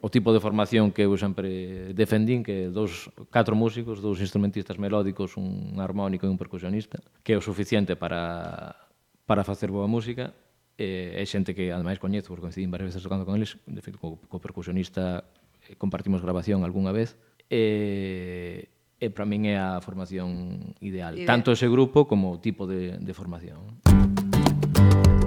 [0.00, 5.34] o tipo de formación que eu sempre defendín, que dous, catro músicos, dous instrumentistas melódicos,
[5.34, 8.78] un armónico e un percusionista, que é o suficiente para,
[9.26, 10.30] para facer boa música,
[10.78, 13.98] e, é xente que ademais coñezo, porque coincidín varias veces tocando con eles, de feito,
[13.98, 15.26] co, co percusionista
[15.76, 17.18] compartimos grabación algunha vez,
[17.50, 21.28] e, e para min é a formación ideal, ideal.
[21.28, 23.82] tanto ese grupo como o tipo de, de formación.
[23.84, 25.17] Música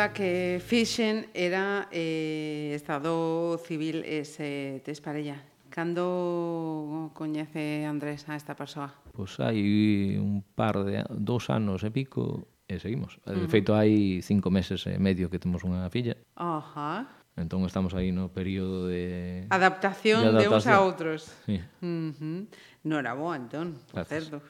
[0.00, 5.44] pregunta que fixen era eh, Estado civil ese tes para ella.
[5.68, 8.96] Cando coñece Andrés a esta persoa?
[9.12, 13.20] Pois pues hai un par de dos anos e pico e seguimos.
[13.28, 13.44] Uh -huh.
[13.44, 16.16] De feito, hai cinco meses e medio que temos unha filla.
[16.32, 17.04] Ajá.
[17.04, 17.44] Uh -huh.
[17.44, 19.44] Entón estamos aí no período de...
[19.52, 20.48] Adaptación, de, adaptación.
[20.48, 21.20] de uns a outros.
[21.44, 21.60] Sí.
[21.84, 22.48] Uh -huh.
[22.88, 24.40] No era boa, entón, por certo.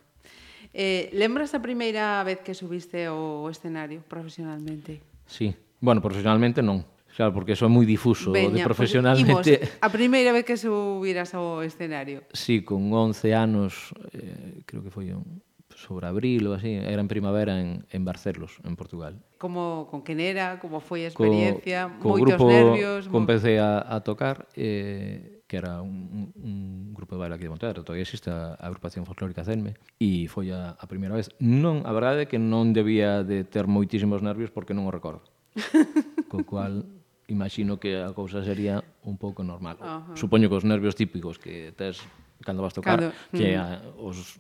[0.71, 5.10] Eh, lembras a primeira vez que subiste o escenario profesionalmente?
[5.31, 5.55] Sí.
[5.79, 6.83] Bueno, profesionalmente non.
[7.15, 9.61] Claro, porque eso é moi difuso Veña, de profesionalmente.
[9.61, 12.27] Pues, imos, a primeira vez que subiras ao escenario.
[12.35, 15.43] Sí, con 11 anos, eh, creo que foi un,
[15.75, 19.21] sobre abril ou así, era en primavera en, en Barcelos, en Portugal.
[19.39, 23.09] Como, con quen era, como foi a experiencia, co, co moitos grupo, nervios...
[23.09, 23.25] Co mo...
[23.25, 27.51] empecé a, a tocar, eh, que era un, un, un grupo de baile aquí de
[27.51, 31.35] Pontevedra, todavía existe a agrupación folclórica Cenme, e foi a, a primeira vez.
[31.43, 35.27] Non, a verdade é que non debía de ter moitísimos nervios porque non o recordo.
[36.31, 36.87] Co cual,
[37.27, 39.75] imagino que a cousa sería un pouco normal.
[39.83, 40.15] Uh -huh.
[40.15, 41.99] Supoño que os nervios típicos que tes
[42.47, 43.61] cando vas tocar, cando, que mm.
[43.61, 43.67] a,
[43.99, 44.39] os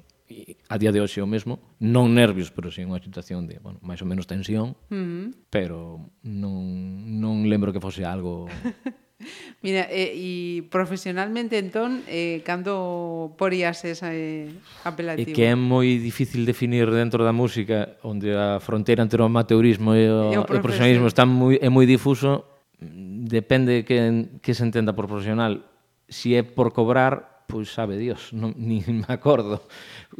[0.70, 3.98] a día de hoxe o mesmo, non nervios, pero si unha situación de, bueno, máis
[3.98, 5.50] ou menos tensión, mm.
[5.50, 8.46] pero non, non lembro que fose algo
[9.64, 14.49] Mira, eh, e, e profesionalmente entón, eh, cando porías esa eh,
[14.85, 15.31] apelativo?
[15.31, 19.93] É que é moi difícil definir dentro da música onde a fronteira entre o amateurismo
[19.93, 22.45] e o, e o, e o profesionalismo está moi, é moi difuso
[22.81, 25.61] depende que, que se entenda por profesional.
[26.09, 29.66] Si é por cobrar pois sabe Dios, non, ni me acordo.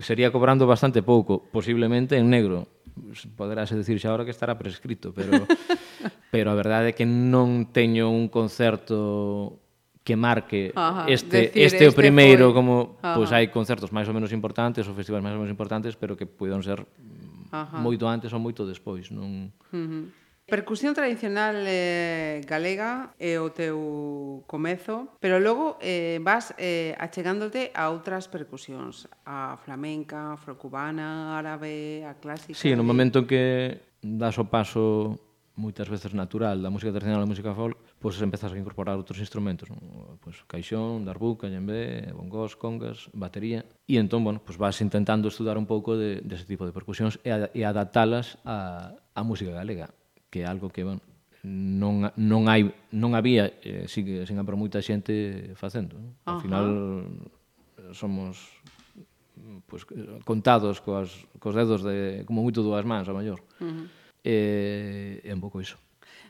[0.03, 2.67] Sería cobrando bastante pouco posiblemente en negro
[3.37, 5.47] poderase decir xa ahora que estará prescrito, pero
[6.35, 9.61] pero a verdade é que non teño un concerto
[10.05, 12.57] que marque Ajá, este decir, este, este o primeiro foi...
[12.57, 13.17] como Ajá.
[13.17, 16.25] pois hai concertos máis ou menos importantes ou festivais máis ou menos importantes, pero que
[16.25, 16.83] puidan ser
[17.53, 17.79] Ajá.
[17.79, 20.05] moito antes ou moito despois, non uh -huh.
[20.51, 27.87] Percusión tradicional eh, galega é o teu comezo, pero logo eh, vas eh, achegándote a
[27.95, 32.59] outras percusións, a flamenca, afrocubana, árabe, a clásica...
[32.59, 33.45] Sí, no momento en que
[34.03, 35.23] das o paso
[35.55, 39.23] moitas veces natural da música tradicional á música folk, pois pues, empezas a incorporar outros
[39.23, 39.79] instrumentos, non?
[40.19, 45.31] pois pues, caixón, darbuca, yembe, bongos, congas, batería, e entón, bueno, pois pues vas intentando
[45.31, 49.55] estudar un pouco de, dese tipo de percusións e, a, e adaptalas á, á música
[49.55, 49.93] galega
[50.31, 51.03] que é algo que, bueno,
[51.43, 55.99] non, non, hai, non había, eh, sin, sin embargo, moita xente facendo.
[55.99, 56.13] Non?
[56.25, 56.45] Ao Ajá.
[56.47, 56.67] final
[57.77, 58.39] eh, somos
[59.67, 59.85] pues,
[60.25, 61.11] contados coas,
[61.41, 63.41] cos dedos de como moito dúas mans, a maior.
[63.61, 63.87] Uh eh, -huh.
[64.21, 64.37] E
[65.25, 65.81] é un pouco iso.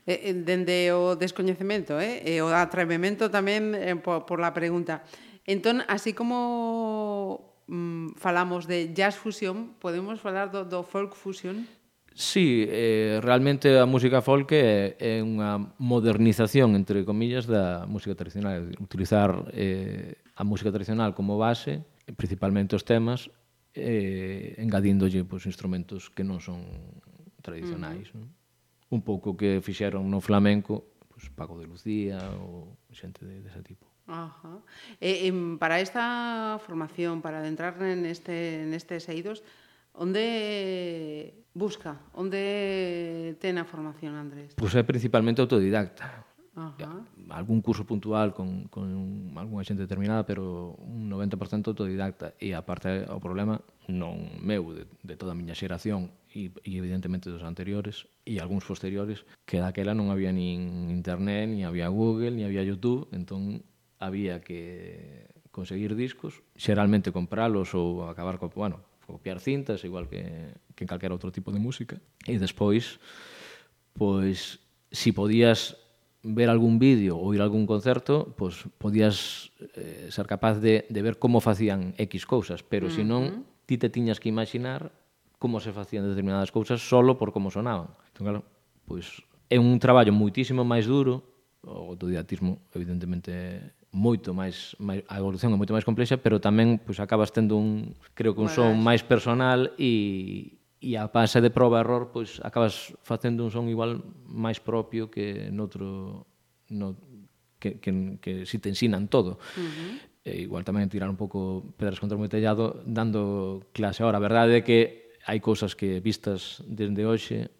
[0.06, 2.22] Eh dende o descoñecemento, eh?
[2.22, 5.02] e o atrevemento tamén eh, por, por la pregunta.
[5.42, 11.66] Entón, así como mm, falamos de jazz fusión, podemos falar do, do folk fusión?
[12.14, 18.66] Sí, eh, realmente a música folk é, é unha modernización, entre comillas, da música tradicional.
[18.82, 21.86] Utilizar eh, a música tradicional como base,
[22.18, 23.30] principalmente os temas,
[23.74, 26.66] eh, engadíndolle pois, instrumentos que non son
[27.40, 28.10] tradicionais.
[28.10, 28.26] Uh -huh.
[28.26, 28.28] non?
[28.90, 33.66] Un pouco que fixeron no flamenco, pois, Paco de Lucía ou xente de, dese de
[33.70, 33.86] tipo.
[34.10, 34.58] Ajá.
[35.00, 39.46] Eh, eh, para esta formación, para adentrar neste, neste en Seidos,
[40.00, 44.56] Onde busca, onde ten a formación, Andrés?
[44.56, 46.24] Pois pues é principalmente autodidacta.
[46.56, 47.04] Ajá.
[47.28, 48.88] Algún curso puntual con, con
[49.36, 51.36] algunha xente determinada, pero un 90%
[51.68, 52.32] autodidacta.
[52.40, 53.60] E aparte o problema
[53.92, 58.64] non meu, de, de toda a miña xeración e, e evidentemente dos anteriores e algúns
[58.64, 63.68] posteriores, que daquela non había nin internet, nin había Google, nin había YouTube, entón
[64.00, 68.80] había que conseguir discos, xeralmente compralos ou acabar co, bueno,
[69.12, 71.98] copiar cintas, igual que, que calquera outro tipo de música.
[72.26, 72.98] E despois,
[73.94, 75.76] pois, si podías
[76.22, 81.00] ver algún vídeo ou ir a algún concerto, pois podías eh, ser capaz de, de
[81.00, 82.96] ver como facían X cousas, pero mm -hmm.
[82.96, 83.24] se non,
[83.64, 84.92] ti te tiñas que imaginar
[85.40, 87.96] como se facían determinadas cousas solo por como sonaban.
[88.12, 88.40] Entón, claro,
[88.84, 91.24] pois é un traballo muitísimo máis duro,
[91.64, 97.02] o autodidatismo evidentemente moito máis, máis a evolución é moito máis complexa, pero tamén pois
[97.02, 101.76] acabas tendo un, creo que un son máis personal e e a base de prova
[101.76, 106.24] e error pois acabas facendo un son igual máis propio que noutro
[106.72, 106.96] no,
[107.60, 109.36] que, que, que si te ensinan todo.
[109.58, 109.92] Uh -huh.
[110.24, 114.00] E igual tamén tirar un pouco pedras contra o meu tellado dando clase.
[114.06, 117.50] Ahora, a verdade é que hai cousas que vistas desde hoxe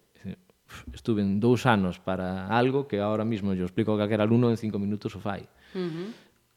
[0.95, 4.57] estuve en dous anos para algo que ahora mismo yo explico a calquera alumno en
[4.57, 5.43] cinco minutos o fai.
[5.43, 6.09] Uh -huh.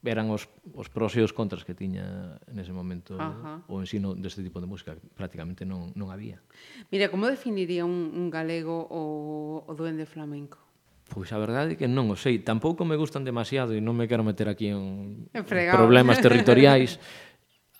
[0.04, 3.72] Eran os, os pros e os contras que tiña nese momento uh -huh.
[3.72, 5.00] o ensino deste tipo de música.
[5.16, 6.44] Prácticamente non, non había.
[6.92, 10.60] Mira, como definiría un, un galego o, o duende flamenco?
[11.08, 12.40] Pois a verdade é que non o sei.
[12.44, 17.00] Tampouco me gustan demasiado e non me quero meter aquí en, en problemas territoriais.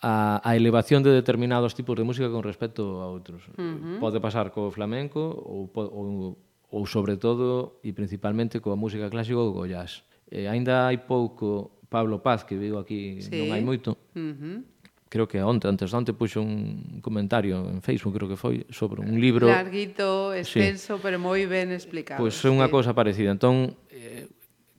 [0.05, 3.49] a, a elevación de determinados tipos de música con respecto a outros.
[3.57, 3.97] Uh -huh.
[3.97, 6.37] Pode pasar co flamenco ou, ou,
[6.69, 10.05] ou sobre todo e principalmente coa música clásica ou co jazz.
[10.31, 13.33] Eh, ainda hai pouco Pablo Paz, que vivo aquí sí.
[13.35, 14.75] non hai moito, uh -huh
[15.15, 18.99] creo que onte, antes de onte, puxo un comentario en Facebook, creo que foi, sobre
[18.99, 19.47] un libro...
[19.47, 21.01] Larguito, extenso, sí.
[21.01, 22.19] pero moi ben explicado.
[22.19, 22.73] Pois pues é unha sí.
[22.75, 23.31] cosa parecida.
[23.31, 24.27] Entón, eh,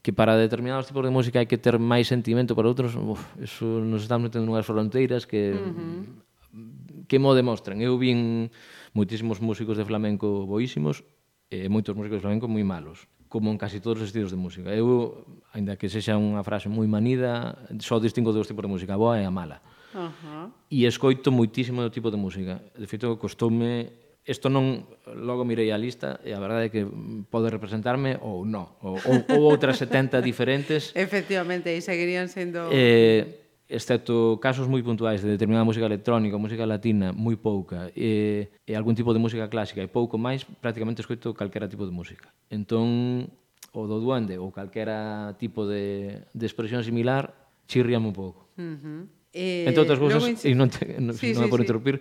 [0.04, 3.80] que para determinados tipos de música hai que ter máis sentimento para outros, uf, eso
[3.80, 5.56] nos estamos metendo unhas fronteiras que...
[5.56, 7.06] Uh -huh.
[7.08, 7.80] que mo demostran.
[7.80, 8.52] Eu vin
[8.92, 11.00] moitísimos músicos de flamenco boísimos
[11.48, 14.72] e moitos músicos de flamenco moi malos como en casi todos os estilos de música.
[14.72, 15.20] Eu,
[15.52, 17.52] aínda que sexa unha frase moi manida,
[17.84, 19.60] só distingo dos tipos de música, a boa e a mala.
[19.92, 20.46] Uh -huh.
[20.72, 22.64] E escoito moitísimo do tipo de música.
[22.72, 23.92] De feito, costoume
[24.24, 26.82] isto non logo mirei a lista e a verdade é que
[27.30, 30.90] pode representarme ou non, ou, ou, ou outras 70 diferentes.
[30.96, 37.10] Efectivamente, e seguirían sendo eh, excepto casos moi puntuais de determinada música electrónica, música latina,
[37.10, 41.66] moi pouca, e, e algún tipo de música clásica e pouco máis, prácticamente escoito calquera
[41.66, 42.30] tipo de música.
[42.50, 43.26] Entón,
[43.74, 47.34] o do duende ou calquera tipo de, de expresión similar,
[47.66, 48.46] chirriame un pouco.
[48.54, 49.00] Uh -huh.
[49.36, 51.68] Eh, Entre outras cousas, e non, te, non, sí, non sí, me por sí.
[51.68, 52.00] interrumpir,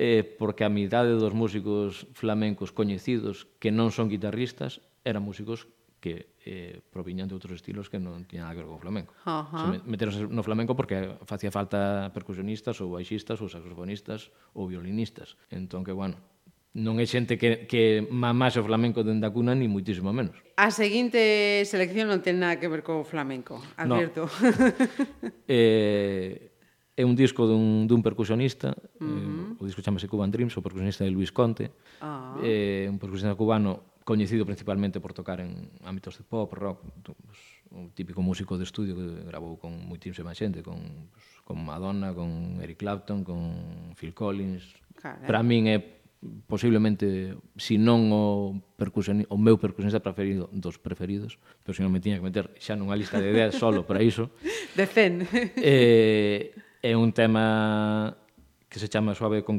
[0.00, 5.68] eh, porque a mitad dos músicos flamencos coñecidos que non son guitarristas eran músicos
[6.06, 9.10] que eh, proviñan de outros estilos que non tiñan nada que ver co flamenco.
[9.26, 9.50] Uh -huh.
[9.50, 15.34] O sea, meteros no flamenco porque facía falta percusionistas ou baixistas ou saxofonistas ou violinistas.
[15.50, 16.14] Entón que, bueno,
[16.78, 20.38] non é xente que, que mamase o flamenco dende a cuna, ni muitísimo menos.
[20.54, 24.30] A seguinte selección non ten nada que ver co flamenco, advierto.
[24.30, 24.30] No.
[25.50, 26.54] eh,
[26.94, 29.58] é un disco dun, dun percusionista, uh -huh.
[29.58, 32.46] eh, o disco chamase Cuban Dreams, o percusionista de Luis Conte, uh -huh.
[32.46, 37.38] eh, un percusionista cubano coñecido principalmente por tocar en ámbitos de pop, rock, pues,
[37.74, 42.62] un típico músico de estudio que grabou con moitísima xente, con, pues, con Madonna, con
[42.62, 44.62] Eric Clapton, con Phil Collins.
[44.94, 45.26] Claro.
[45.26, 45.82] Para min é
[46.46, 51.98] posiblemente, se non o, percusioni, o meu percusionista preferido dos preferidos, pero se non me
[51.98, 54.30] tiña que meter xa nunha lista de ideas solo para iso.
[54.78, 55.26] De zen.
[55.58, 58.14] Eh, é un tema
[58.70, 59.58] que se chama Suave con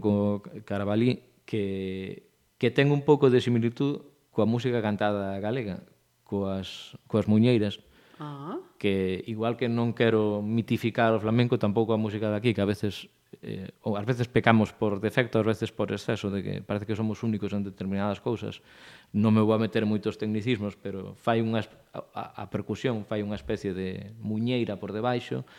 [0.64, 5.82] Carabalí, que, que ten un pouco de similitud coa música cantada galega,
[6.22, 7.82] coas, coas muñeiras,
[8.22, 8.62] ah.
[8.78, 13.10] que igual que non quero mitificar o flamenco, tampouco a música daqui, que a veces
[13.42, 16.94] eh, ou ás veces pecamos por defecto, ás veces por exceso, de que parece que
[16.94, 18.62] somos únicos en determinadas cousas.
[19.10, 21.66] Non me vou a meter moitos tecnicismos, pero fai unha,
[22.14, 25.50] a, a percusión fai unha especie de muñeira por debaixo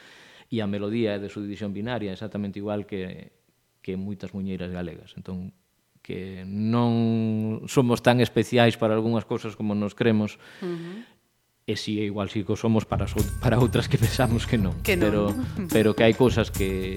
[0.55, 3.35] e a melodía é de subdivisión binaria, exactamente igual que,
[3.83, 5.19] que moitas muñeiras galegas.
[5.19, 5.51] Entón,
[6.09, 10.41] que non somos tan especiais para algunhas cousas como nos cremos.
[10.65, 11.19] Uh -huh
[11.69, 13.05] e si é igual si somos para
[13.45, 15.05] para outras que pensamos que non, que non.
[15.05, 15.23] pero
[15.69, 16.97] pero que hai cousas que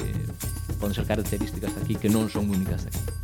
[0.80, 3.21] poden ser características de aquí que non son únicas de aquí.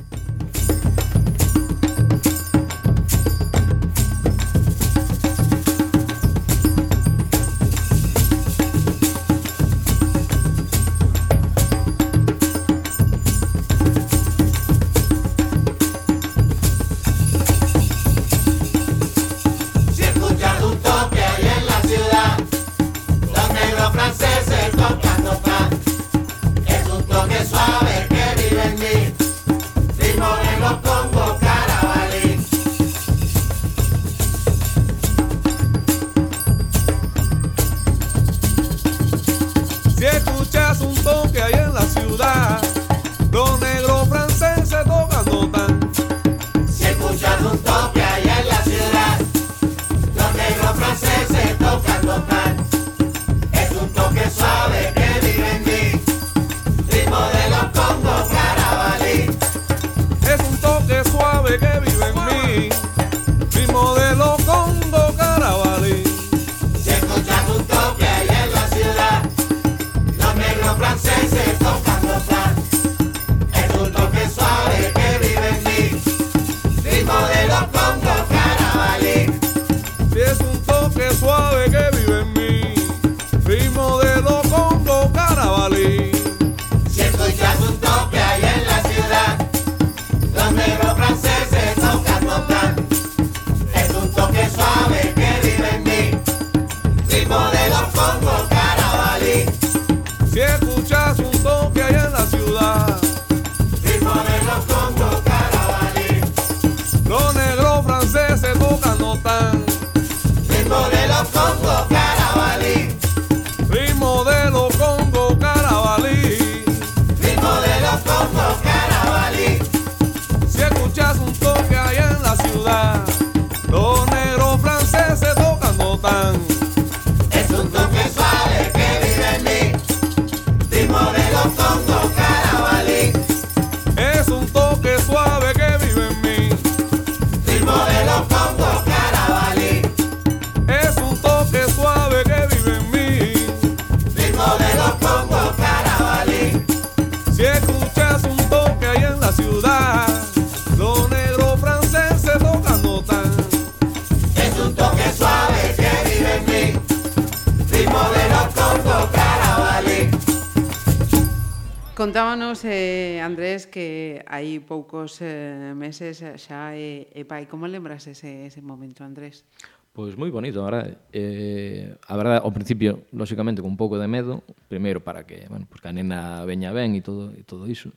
[164.88, 167.44] poucos eh, meses eh, xa é, é pai.
[167.52, 169.44] Como lembras ese, ese momento, Andrés?
[169.92, 170.96] Pois moi bonito, a verdade.
[171.12, 175.68] Eh, a verdade, ao principio, lóxicamente, con un pouco de medo, primeiro para que, bueno,
[175.68, 177.92] pues que a nena veña ben e todo, e todo iso.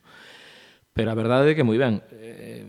[0.91, 2.03] Pero a verdade é que moi ben.
[2.11, 2.66] Eh,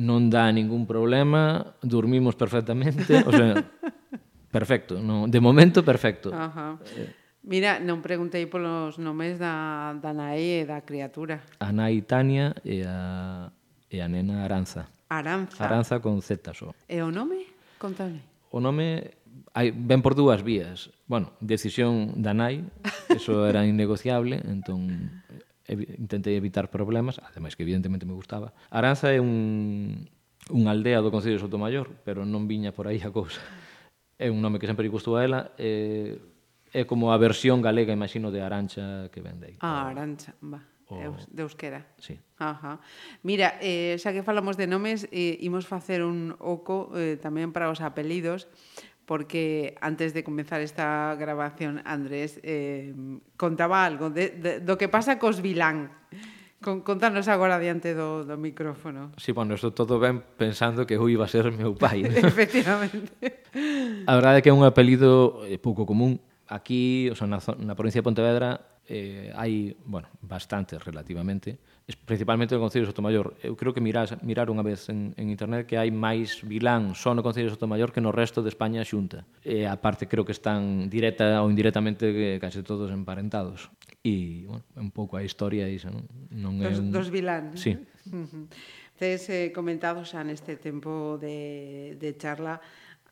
[0.00, 3.60] non dá ningún problema, dormimos perfectamente, o sea,
[4.56, 6.32] perfecto, no, de momento perfecto.
[6.32, 6.80] Ajá.
[6.96, 11.40] Eh, Mira, non preguntei polos nomes da, da Nai e da criatura.
[11.56, 13.48] A Nai Tania e a,
[13.88, 14.92] e a nena Aranza.
[15.08, 15.64] Aranza.
[15.64, 16.74] Aranza con Z só.
[16.84, 17.48] E o nome?
[17.80, 18.20] Contame.
[18.52, 19.16] O nome
[19.56, 20.92] hai, ven por dúas vías.
[21.08, 22.60] Bueno, decisión da Nai,
[23.08, 28.52] eso era innegociable, entón eh, evi intentei evitar problemas, ademais que evidentemente me gustaba.
[28.68, 30.12] Aranza é un,
[30.52, 33.40] un aldea do Concello de Sotomayor, pero non viña por aí a cousa.
[34.20, 36.20] É un nome que sempre gustou a ela, eh,
[36.70, 39.56] É como a versión galega, imagino, de Arancha que vende aí.
[39.60, 40.62] Ah, Arancha, va.
[40.90, 41.14] O...
[41.30, 41.86] De Euskera.
[41.98, 42.18] Sí.
[42.38, 42.80] Ajá.
[43.22, 47.70] Mira, eh, xa que falamos de nomes, eh, imos facer un oco eh, tamén para
[47.70, 48.50] os apelidos,
[49.06, 52.94] porque antes de comenzar esta grabación, Andrés eh,
[53.34, 55.90] contaba algo de, de, do que pasa cos vilán.
[56.62, 59.10] Con, contanos agora diante do, do micrófono.
[59.16, 62.06] Sí, bueno, eso todo ben pensando que eu iba a ser meu pai.
[62.22, 63.50] Efectivamente.
[64.06, 67.78] A verdade é que é un apelido eh, pouco común, aquí, o sea, na, na
[67.78, 68.58] provincia de Pontevedra,
[68.90, 71.62] eh, hai, bueno, bastantes relativamente,
[72.04, 73.38] principalmente no Concello de Sotomayor.
[73.38, 77.14] Eu creo que miras, mirar unha vez en, en internet que hai máis vilán só
[77.14, 79.22] no Concello de Sotomayor que no resto de España xunta.
[79.46, 83.70] E, aparte, creo que están directa ou indirectamente eh, case todos emparentados.
[84.02, 86.02] E, bueno, un pouco a historia iso, non?
[86.34, 86.90] non é dos, un...
[86.90, 87.54] dos vilán.
[87.54, 87.78] Sí.
[88.10, 88.44] Uh -huh.
[88.98, 92.58] Tes eh, comentado xa neste tempo de, de charla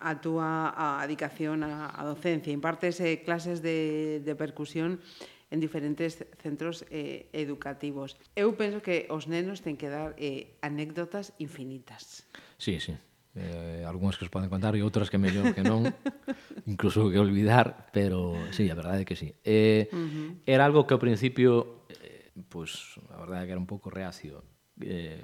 [0.01, 2.55] a túa a dedicación a, a docencia.
[2.55, 5.03] Impartes eh, clases de, de percusión
[5.51, 8.17] en diferentes centros eh, educativos.
[8.37, 12.29] Eu penso que os nenos ten que dar eh, anécdotas infinitas.
[12.61, 12.95] Sí, sí.
[13.39, 15.87] Eh, algunhas que os poden contar e outras que mellor que non,
[16.73, 19.33] incluso que olvidar, pero sí, a verdade é que sí.
[19.47, 20.29] Eh, uh -huh.
[20.45, 24.43] Era algo que ao principio, eh, pues, a verdade é que era un pouco reacio.
[24.79, 25.23] Eh,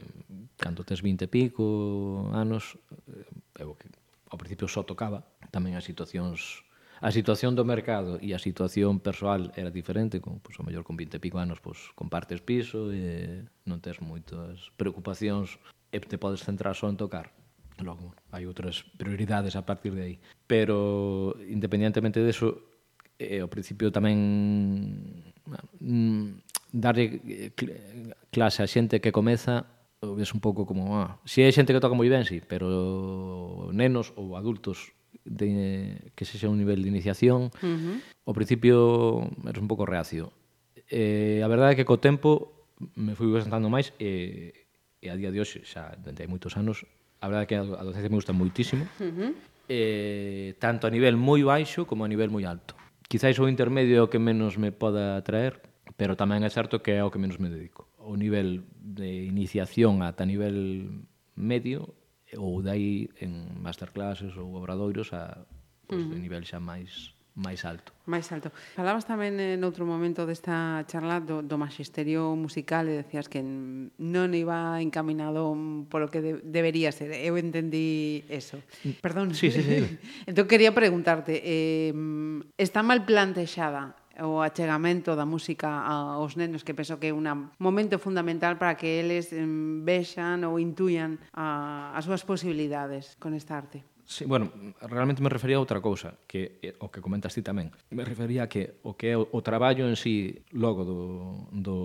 [0.59, 1.65] cando tes 20 e pico
[2.33, 2.79] anos,
[3.11, 3.87] eh, eu que
[4.35, 5.23] ao principio só tocaba,
[5.55, 6.67] tamén as situacións
[7.05, 10.97] a situación do mercado e a situación persoal era diferente, con, pois, o mellor con
[10.97, 15.59] 20 e pico anos pois, compartes piso e non tens moitas preocupacións
[15.95, 17.31] e te podes centrar só en tocar.
[17.83, 20.17] Logo, hai outras prioridades a partir de aí.
[20.47, 22.63] Pero, independentemente deso,
[23.19, 25.67] eh, ao principio tamén bueno,
[26.73, 27.51] darlle eh,
[28.31, 29.67] clase a xente que comeza
[30.13, 34.13] ves un pouco como, ah, si hai xente que toca moi ben, sí, pero nenos
[34.21, 34.93] ou adultos
[35.25, 37.97] de, que sexa un nivel de iniciación, uh -huh.
[38.29, 40.29] ao principio eres un pouco reacio.
[40.93, 44.53] Eh, a verdade é que co tempo me fui presentando máis e,
[45.01, 46.85] e a día de hoxe, xa dende hai moitos anos,
[47.23, 49.31] a verdade é que a docencia me gusta moitísimo, uh -huh.
[49.73, 52.77] eh, tanto a nivel moi baixo como a nivel moi alto.
[53.09, 55.63] Quizáis o intermedio é o que menos me poda atraer,
[55.97, 60.05] pero tamén é certo que é o que menos me dedico o nivel de iniciación
[60.05, 60.89] ata nivel
[61.35, 61.97] medio
[62.37, 65.49] ou dai en masterclasses ou obradoiros a
[65.87, 66.13] pues, uh -huh.
[66.13, 67.91] de nivel xa máis máis alto.
[68.07, 68.55] Máis alto.
[68.79, 74.31] Falabas tamén en outro momento desta charla do, do magisterio musical e decías que non
[74.39, 75.51] iba encaminado
[75.91, 77.11] polo que de, debería ser.
[77.11, 78.63] Eu entendí eso.
[79.03, 79.35] Perdón.
[79.35, 79.83] Sí, sí, sí.
[80.31, 81.91] entón quería preguntarte, eh,
[82.55, 87.27] está mal plantexada o achegamento da música aos nenos que penso que é un
[87.59, 89.35] momento fundamental para que eles
[89.83, 93.83] vexan ou intuyan a, as súas posibilidades con esta arte.
[94.05, 94.53] Sí, bueno,
[94.83, 97.73] realmente me refería a outra cousa que eh, o que comentas ti tamén.
[97.89, 101.01] Me refería a que o que é o, o traballo en sí logo do,
[101.51, 101.77] do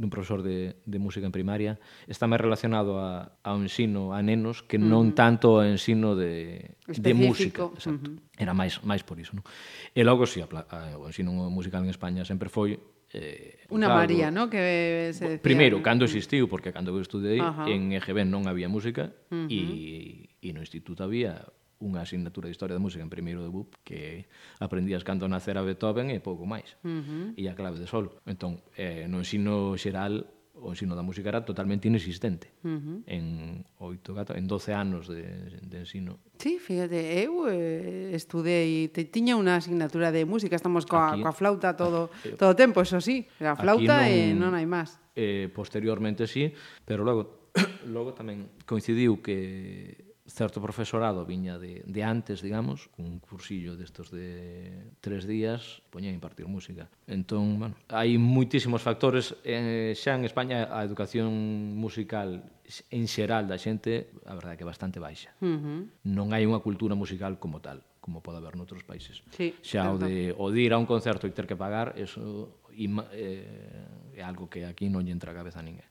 [0.00, 1.76] dun profesor de, de música en primaria
[2.08, 7.04] está máis relacionado a, ao ensino a nenos que non tanto ao ensino de, Específico.
[7.04, 8.08] de música exacto.
[8.40, 9.44] Era máis máis por iso non?
[9.92, 12.80] e logo si, sí, o ensino musical en España sempre foi
[13.12, 14.48] eh, Una claro, María, ¿no?
[14.48, 15.82] Que se decía, primeiro, ¿no?
[15.82, 17.66] cando existiu, porque cando eu estudei, Ajá.
[17.66, 19.50] en EGB non había música uh -huh.
[19.50, 21.42] e, e no instituto había
[21.80, 24.28] unha asignatura de Historia da Música en primeiro de BUP que
[24.60, 26.76] aprendías cando nacer a Beethoven e pouco máis.
[26.84, 27.26] Uh -huh.
[27.40, 28.12] E a clave de sol.
[28.28, 30.28] Entón, eh, no ensino xeral
[30.60, 32.98] o ensino da música era totalmente inexistente uh -huh.
[33.08, 36.20] en oito gato, en 12 anos de, de ensino.
[36.36, 41.32] Sí, fíjate, eu eh, estudei, te, tiña unha asignatura de música, estamos coa, aquí, coa
[41.32, 45.00] flauta todo aquí, todo o tempo, eso sí, a flauta non, e non hai máis.
[45.16, 46.52] Eh, posteriormente sí,
[46.84, 47.50] pero logo
[47.96, 54.94] logo tamén coincidiu que certo profesorado viña de, de antes, digamos, un cursillo destos de
[55.00, 56.88] tres días, poñía a impartir música.
[57.10, 59.34] Entón, bueno, hai moitísimos factores.
[59.42, 61.34] Eh, xa en España a educación
[61.76, 62.46] musical
[62.94, 65.34] en xeral da xente, a verdade que é bastante baixa.
[65.42, 65.80] Uh -huh.
[66.06, 69.20] Non hai unha cultura musical como tal como pode haber noutros países.
[69.36, 72.64] Sí, xa o de, o de ir a un concerto e ter que pagar, eso
[72.72, 75.89] ima, eh, é algo que aquí non lle entra a cabeza a ninguén.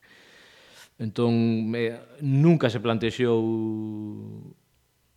[0.99, 3.39] Entón, me, nunca se plantexou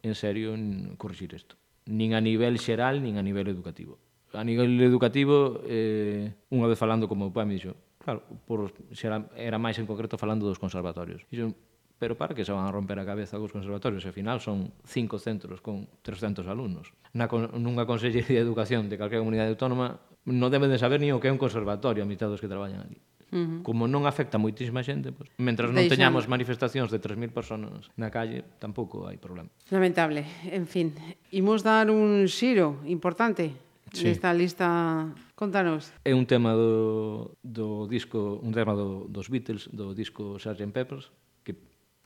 [0.03, 1.59] en serio en corrixir isto.
[1.91, 3.99] Nin a nivel xeral, nin a nivel educativo.
[4.31, 9.27] A nivel educativo, eh, unha vez falando como meu pai, me dixo, claro, por, xera,
[9.35, 11.27] era máis en concreto falando dos conservatorios.
[11.27, 11.51] Dixo,
[11.99, 14.03] pero para que se van a romper a cabeza cos conservatorios?
[14.03, 16.95] E ao final son cinco centros con 300 alumnos.
[17.11, 17.27] Na,
[17.59, 21.27] nunha Consellería de Educación de calquera comunidade autónoma non deben de saber ni o que
[21.27, 22.99] é un conservatorio a mitad dos que traballan ali.
[23.33, 23.63] Uh -huh.
[23.65, 25.97] Como non afecta moitísima xente, pois, mentras non Deixan.
[25.97, 29.49] teñamos manifestacións de 3.000 persoas na calle, tampouco hai problema.
[29.73, 30.29] Lamentable.
[30.53, 30.93] En fin,
[31.33, 33.57] imos dar un xiro importante
[33.93, 34.05] sí.
[34.05, 35.09] nesta lista
[35.43, 35.91] Contanos.
[36.07, 40.71] É un tema do, do disco, un tema do, dos Beatles, do disco Sgt.
[40.71, 41.11] Peppers,
[41.43, 41.59] que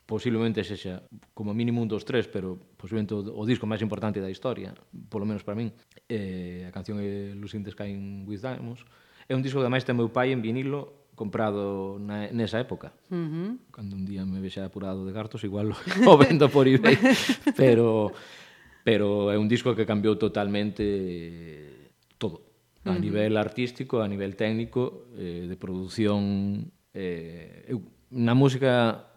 [0.09, 1.05] posiblemente sexa
[1.37, 4.73] como mínimo un dos tres, pero posiblemente o, o disco máis importante da historia,
[5.13, 5.69] polo menos para min.
[6.09, 7.93] Eh, a canción é Lucy in the Sky
[8.25, 8.81] with Diamonds.
[9.29, 12.93] É un disco que ademais ten meu pai en vinilo comprado na, nesa época.
[13.09, 13.49] Uh -huh.
[13.73, 15.73] Cando un día me vexa apurado de cartos, igual
[16.05, 16.95] o vendo por eBay,
[17.57, 18.13] pero
[18.85, 21.89] pero é un disco que cambiou totalmente
[22.21, 22.45] todo,
[22.85, 23.01] a uh -huh.
[23.01, 27.81] nivel artístico, a nivel técnico, eh, de produción eh, eu,
[28.13, 29.09] na música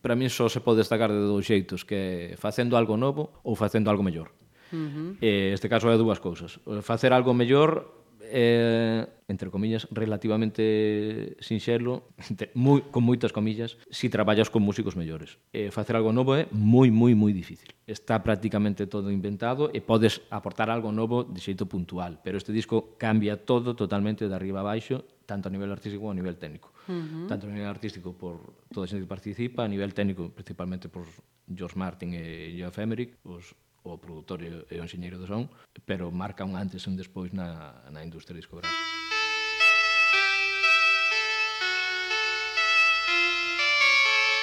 [0.00, 3.58] para min só se pode destacar de dous xeitos, que é facendo algo novo ou
[3.58, 4.30] facendo algo mellor.
[4.70, 5.10] Uh -huh.
[5.18, 6.62] eh, este caso é dúas cousas.
[6.86, 7.90] Facer algo mellor
[8.30, 15.38] eh, entre comillas, relativamente sinxelo, entre, moi, con moitas comillas, si traballas con músicos mellores.
[15.54, 17.70] Eh, facer algo novo é moi, moi, moi difícil.
[17.86, 22.98] Está prácticamente todo inventado e podes aportar algo novo de xeito puntual, pero este disco
[22.98, 26.74] cambia todo totalmente de arriba a baixo, tanto a nivel artístico como a nivel técnico.
[26.90, 27.26] Uh -huh.
[27.30, 31.06] Tanto a nivel artístico por toda a xente que participa, a nivel técnico principalmente por
[31.46, 35.48] George Martin e Geoff Emerick, os o produtor e o enxeñeiro do son,
[35.86, 38.76] pero marca un antes e un despois na, na industria discográfica.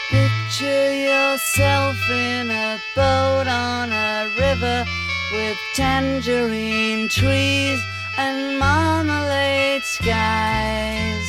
[0.10, 4.86] Picture yourself in a boat on a river
[5.34, 7.80] with tangerine trees
[8.18, 11.28] and marmalade skies.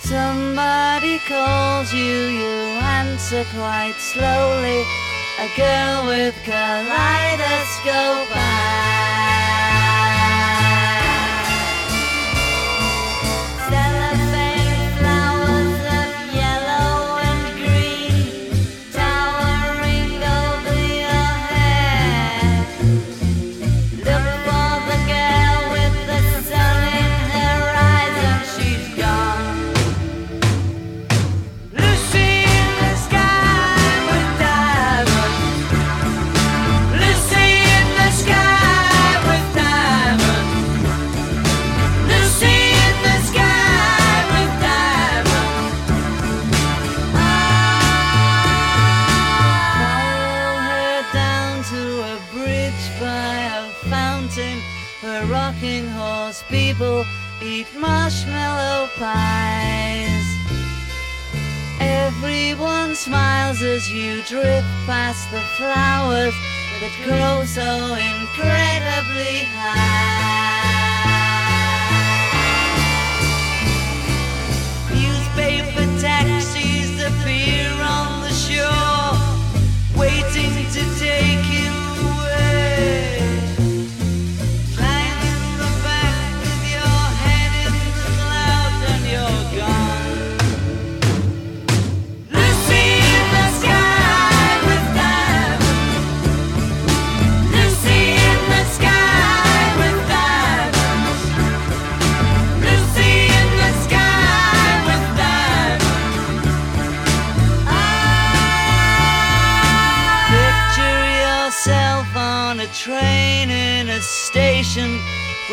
[0.00, 5.07] Somebody calls you, you answer quite slowly.
[5.40, 9.37] A girl with kaleidoscope eyes.
[57.68, 60.24] Eat marshmallow pies.
[61.80, 66.34] Everyone smiles as you drift past the flowers
[66.80, 70.78] that grow so incredibly high.
[74.92, 79.16] Newspaper taxis appear on the shore,
[79.96, 80.97] waiting to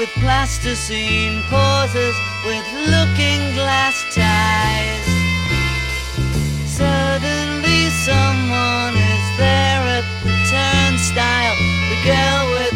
[0.06, 5.06] with plasticine pauses with looking glass ties.
[6.70, 11.56] Suddenly someone is there at the turnstile.
[11.90, 12.75] The girl with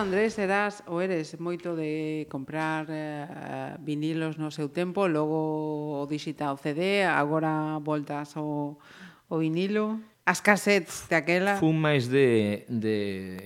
[0.00, 6.56] Andrés, eras ou eres moito de comprar eh, vinilos no seu tempo, logo o digital
[6.56, 8.80] CD, agora voltas ao,
[9.28, 10.00] ao vinilo.
[10.24, 11.60] As cassettes daquela...
[11.60, 13.36] Fun máis de, de,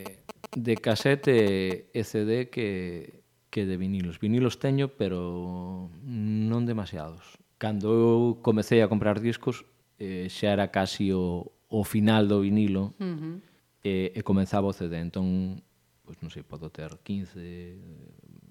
[0.54, 4.22] de casete e CD que, que de vinilos.
[4.22, 7.34] Vinilos teño, pero non demasiados.
[7.58, 9.66] Cando eu comecei a comprar discos,
[9.98, 13.36] eh, xa era casi o, o final do vinilo uh -huh.
[13.82, 15.02] e, e comenzaba o CD.
[15.02, 15.58] Entón,
[16.04, 17.34] pois non sei, podo ter 15,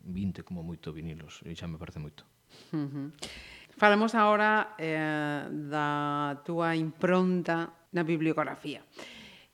[0.10, 2.26] 20 como moito vinilos, e xa me parece moito.
[2.74, 3.08] Uh -huh.
[3.78, 8.86] Falamos agora eh, da túa impronta na bibliografía.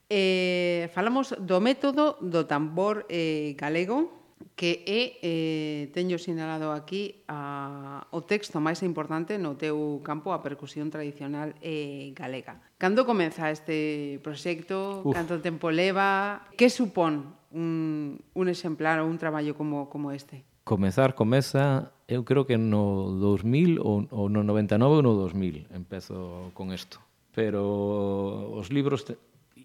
[0.10, 4.20] Eh, falamos do método do tambor eh, galego,
[4.60, 10.44] que é, eh, teño sinalado aquí, a, o texto máis importante no teu campo, a
[10.44, 12.60] percusión tradicional eh, galega.
[12.76, 15.00] Cando comeza este proxecto?
[15.08, 15.16] Uf.
[15.16, 16.44] Canto tempo leva?
[16.60, 20.46] Que supón un, un exemplar ou un traballo como, como este?
[20.64, 26.54] Comezar comeza, eu creo que no 2000 ou, ou no 99 ou no 2000 empezo
[26.54, 27.02] con isto.
[27.34, 29.18] Pero os libros te,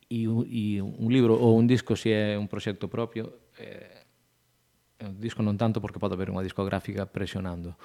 [0.08, 4.04] e, e un libro ou un disco se é un proxecto propio eh,
[5.00, 7.76] un disco non tanto porque pode haber unha discográfica presionando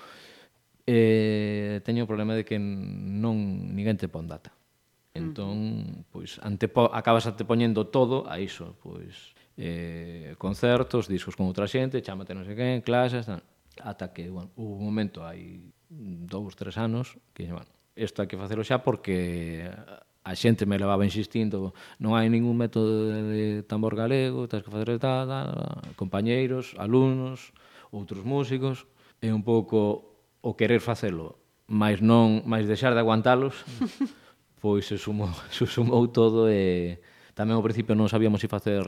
[0.86, 3.36] eh, teño o problema de que non
[3.74, 4.54] ninguén te pon data
[5.10, 12.00] entón, pois, antepo, acabas antepoñendo todo a iso pois, eh, concertos, discos con outra xente,
[12.00, 13.44] chámate non sei quen, clases, tal.
[13.84, 17.68] ata que, bueno, hubo un momento hai dous, tres anos que, bueno,
[18.00, 19.68] isto hai que facelo xa porque
[20.24, 24.96] a xente me levaba insistindo non hai ningún método de tambor galego, tens que facer
[24.96, 25.52] tal, tal,
[26.00, 27.52] compañeiros, alumnos,
[27.92, 28.88] outros músicos,
[29.20, 31.36] é un pouco o querer facelo,
[31.68, 33.60] máis non, máis deixar de aguantalos,
[34.64, 36.96] pois se sumou, se sumou todo e
[37.36, 38.84] tamén ao principio non sabíamos se facer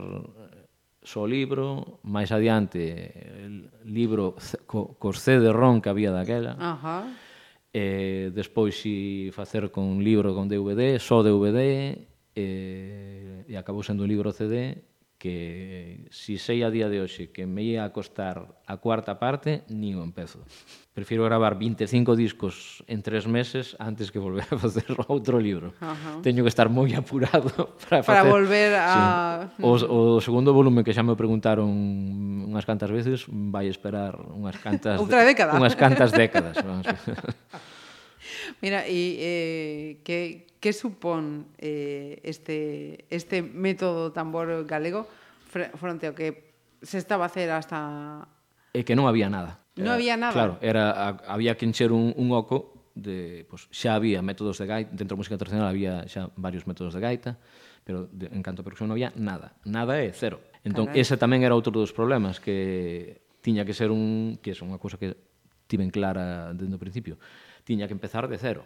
[1.02, 2.94] só libro, máis adiante
[3.82, 4.38] libro
[4.70, 5.50] co, cos C de
[5.82, 6.54] que había daquela.
[6.58, 7.10] Ajá.
[7.74, 11.98] Eh, despois si facer con libro con DVD, só DVD,
[12.36, 14.91] eh, e acabou sendo un libro CD
[15.22, 19.62] que si sei a día de hoxe que me ia a costar a cuarta parte,
[19.70, 20.42] nin o empezo.
[20.90, 25.78] Prefiro gravar 25 discos en tres meses antes que volver a facer outro libro.
[25.78, 26.26] Uh -huh.
[26.26, 28.26] Teño que estar moi apurado para, para facer...
[28.26, 28.90] Para volver a...
[29.54, 29.62] Sí.
[29.62, 29.62] Mm.
[29.62, 31.70] O, o segundo volume que xa me preguntaron
[32.50, 34.98] unhas cantas veces vai esperar unhas cantas...
[35.06, 35.54] Outra década.
[35.54, 36.58] Unhas cantas décadas.
[36.58, 36.90] Vamos.
[38.60, 45.08] Mira, e eh, que, que supón eh, este, este método tambor galego
[45.52, 48.28] fronte ao que se estaba a hacer hasta...
[48.72, 49.62] É que non había nada.
[49.76, 50.32] Non había nada?
[50.34, 54.90] Claro, era, había que encher un, un oco de, pues, xa había métodos de gaita,
[54.92, 57.40] dentro da música tradicional había xa varios métodos de gaita,
[57.84, 60.40] pero de, en canto a percusión non había nada, nada é cero.
[60.64, 61.00] Entón, Caray.
[61.00, 65.00] ese tamén era outro dos problemas que tiña que ser un, que é unha cousa
[65.00, 65.16] que
[65.66, 67.16] tiven clara dentro do principio,
[67.64, 68.64] tiña que empezar de cero.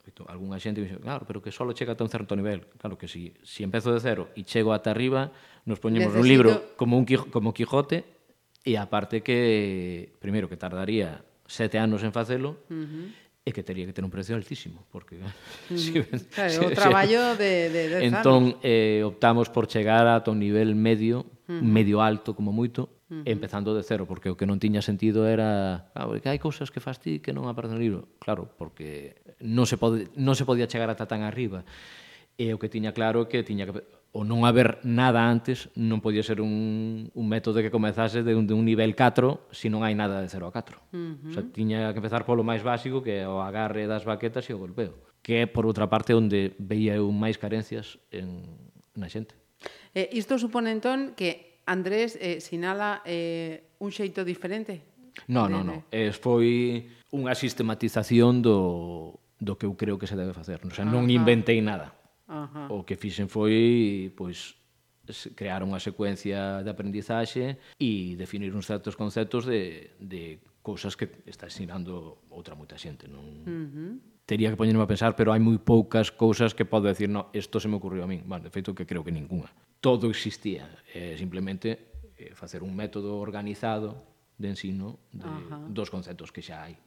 [0.00, 2.64] Feito, algúnha xente dixo, claro, pero que só chega ata un certo nivel.
[2.80, 5.32] Claro que si, si empezo de cero e chego ata arriba,
[5.68, 6.24] nos poñemos Necesito...
[6.24, 8.04] un libro como un como Quijote
[8.64, 13.88] e aparte que, primeiro, que tardaría sete anos en facelo, uh -huh e que teria
[13.88, 15.76] que ter un precio altísimo, porque mm.
[15.76, 15.92] si,
[16.28, 20.38] claro, si, o traballo si, de de de Entón eh optamos por chegar a un
[20.38, 21.64] nivel medio, mm.
[21.64, 23.22] medio alto como moito, Uh -huh.
[23.26, 26.78] empezando de cero, porque o que non tiña sentido era, ah, que hai cousas que
[26.78, 28.06] faz ti que non aparecen no libro.
[28.22, 31.66] Claro, porque non se pode non se podía chegar ata tan arriba.
[32.38, 33.82] E o que tiña claro que tiña que
[34.12, 38.46] o non haber nada antes non podía ser un, un método que comezase de un,
[38.46, 40.78] de un nivel 4 se non hai nada de 0 a 4.
[40.90, 41.30] Uh -huh.
[41.30, 44.54] O sea, tiña que empezar polo máis básico que é o agarre das baquetas e
[44.54, 44.98] o golpeo.
[45.22, 48.46] Que é, por outra parte, onde veía eu máis carencias en,
[48.98, 49.34] na xente.
[49.94, 54.82] Eh, isto supone, entón, que Andrés eh, sinala eh, un xeito diferente?
[55.30, 55.78] Non, non, non.
[55.94, 60.58] Eh, foi unha sistematización do, do que eu creo que se debe facer.
[60.66, 61.14] O sea, non Ajá.
[61.14, 61.94] inventei nada.
[62.26, 62.66] Ajá.
[62.74, 64.58] O que fixen foi pois
[65.38, 71.46] crear unha secuencia de aprendizaxe e definir uns certos conceptos de, de cousas que está
[71.46, 73.06] ensinando outra moita xente.
[73.06, 73.92] Non, uh -huh
[74.30, 77.58] tería que poñerme a pensar, pero hai moi poucas cousas que podo decir, no, isto
[77.58, 78.22] se me ocurriu a min.
[78.22, 79.50] Bueno, de feito, que creo que ninguna.
[79.82, 84.06] Todo existía, eh, simplemente eh, facer un método organizado
[84.38, 85.66] de ensino de, Ajá.
[85.66, 86.78] dos conceptos que xa hai.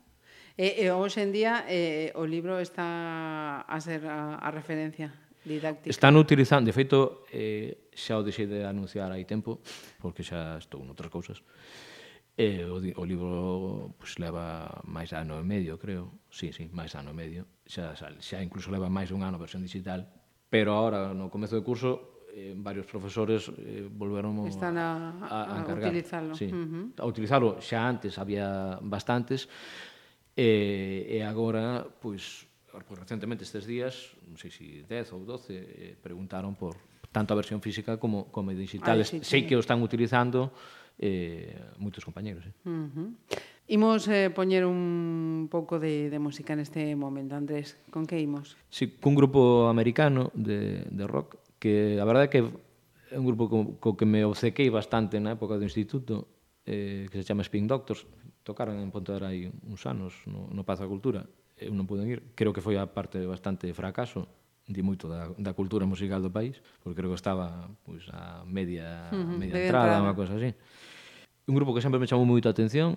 [0.55, 5.11] E, e hoxe en día eh, o libro está a ser a, a referencia
[5.43, 5.91] didáctica.
[5.91, 9.59] Están utilizando, de feito, eh, xa o deixei de anunciar hai tempo,
[9.99, 11.43] porque xa estou en outras cousas,
[12.33, 16.25] E o, o libro pues, leva máis ano e medio, creo.
[16.33, 17.41] Sí, sí, máis ano e medio.
[17.69, 20.09] Xa, xa, xa incluso leva máis dun ano versión digital.
[20.49, 25.61] Pero ahora, no comezo do curso, eh, varios profesores eh, volveron Están a, a, a,
[25.61, 25.85] encargar.
[25.85, 26.33] a utilizarlo.
[26.33, 26.49] Sí.
[26.49, 26.85] Uh -huh.
[26.97, 29.45] A utilizarlo xa antes había bastantes.
[30.33, 35.93] Eh, e agora, pois, pues, recentemente estes días, non sei se 10 ou 12, eh,
[36.01, 36.73] preguntaron por
[37.13, 38.97] tanto a versión física como, como digital.
[38.97, 40.49] Ah, Ai, sí, sei que o están utilizando,
[41.03, 42.47] eh, moitos compañeros.
[42.47, 42.55] Eh.
[42.63, 43.09] Uh -huh.
[43.67, 47.75] Imos eh, poñer un pouco de, de música neste momento, Andrés.
[47.91, 48.55] Con que imos?
[48.71, 52.41] Sí, cun grupo americano de, de rock que a verdade é que
[53.11, 56.27] é un grupo co, co que me obcequei bastante na época do instituto
[56.67, 58.03] eh, que se chama Spin Doctors
[58.43, 61.23] tocaron en Pontevedra hai uns anos no, no Pazo da Cultura
[61.55, 64.27] eu non pude ir creo que foi a parte bastante fracaso
[64.67, 69.07] di moito da, da cultura musical do país porque creo que estaba pois, a media,
[69.11, 70.03] uh -huh, media entrada, entrada.
[70.03, 70.51] unha cosa así
[71.47, 72.95] un grupo que sempre me chamou moito a atención,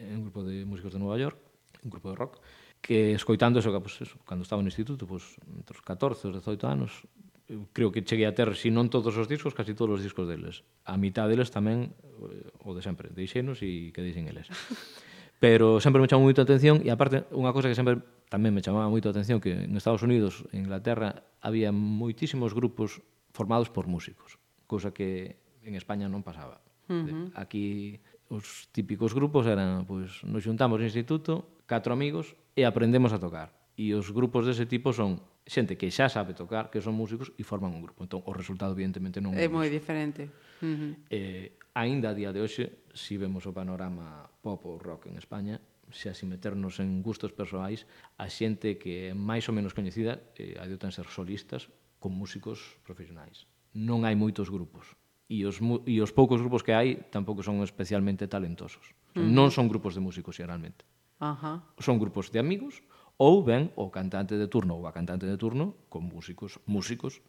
[0.00, 1.36] un grupo de músicos de Nova York,
[1.84, 2.40] un grupo de rock,
[2.80, 6.28] que escoitando eso, que, pues, eso cando estaba no instituto, pues, entre os 14 e
[6.30, 7.06] os 18 anos,
[7.52, 10.24] eu creo que cheguei a ter, se non todos os discos, casi todos os discos
[10.24, 10.64] deles.
[10.88, 14.48] A mitad deles tamén, eh, o de sempre, deixenos e que deixen eles.
[15.42, 18.00] Pero sempre me chamou moito a atención, e aparte, unha cosa que sempre
[18.32, 23.04] tamén me chamaba moito a atención, que en Estados Unidos, en Inglaterra, había moitísimos grupos
[23.36, 26.62] formados por músicos, cousa que en España non pasaba.
[26.88, 27.26] Uh -huh.
[27.34, 28.00] Aquí
[28.32, 33.52] os típicos grupos eran, pois, nos xuntamos no instituto, catro amigos e aprendemos a tocar.
[33.76, 37.42] E os grupos dese tipo son xente que xa sabe tocar, que son músicos e
[37.44, 38.04] forman un grupo.
[38.04, 40.30] Entón, o resultado evidentemente non é, moi diferente.
[40.62, 40.92] Uh -huh.
[41.10, 45.60] Eh, aínda a día de hoxe, si vemos o panorama pop ou rock en España,
[45.92, 47.84] xa sin meternos en gustos persoais,
[48.16, 51.68] a xente que é máis ou menos coñecida eh, adotan ser solistas
[52.00, 53.44] con músicos profesionais.
[53.72, 54.96] Non hai moitos grupos
[55.32, 55.56] e os,
[55.88, 58.92] e os poucos grupos que hai tampouco son especialmente talentosos.
[59.16, 59.32] Uh -huh.
[59.32, 60.84] Non son grupos de músicos, xeralmente.
[61.16, 61.56] Uh -huh.
[61.80, 62.84] Son grupos de amigos
[63.16, 67.24] ou ben o cantante de turno ou a cantante de turno con músicos, músicos,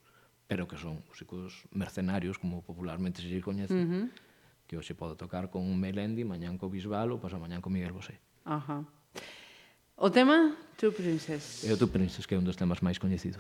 [0.52, 4.06] pero que son músicos mercenarios, como popularmente se coñece, uh -huh.
[4.68, 8.20] que hoxe pode tocar con Melendi, mañán co Bisbal ou pasa mañán con Miguel Bosé.
[8.44, 8.84] Ajá.
[8.84, 9.04] Uh -huh.
[9.96, 11.64] O tema, Two Princess.
[11.64, 13.40] É o Two Princess, que é un dos temas máis coñecidos.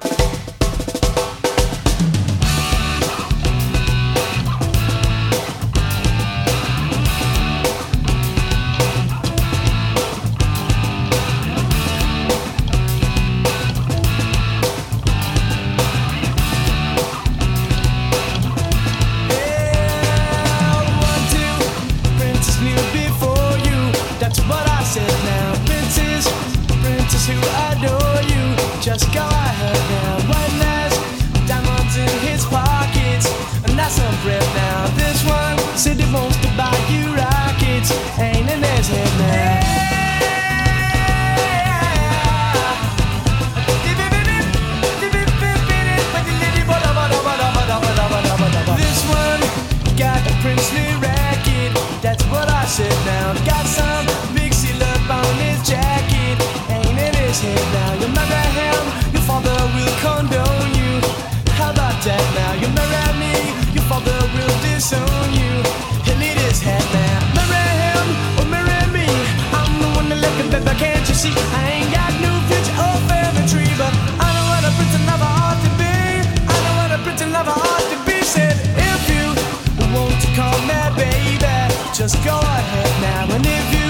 [82.03, 83.33] Just go ahead now.
[83.33, 83.89] And if you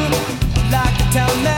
[0.72, 1.52] like to tell me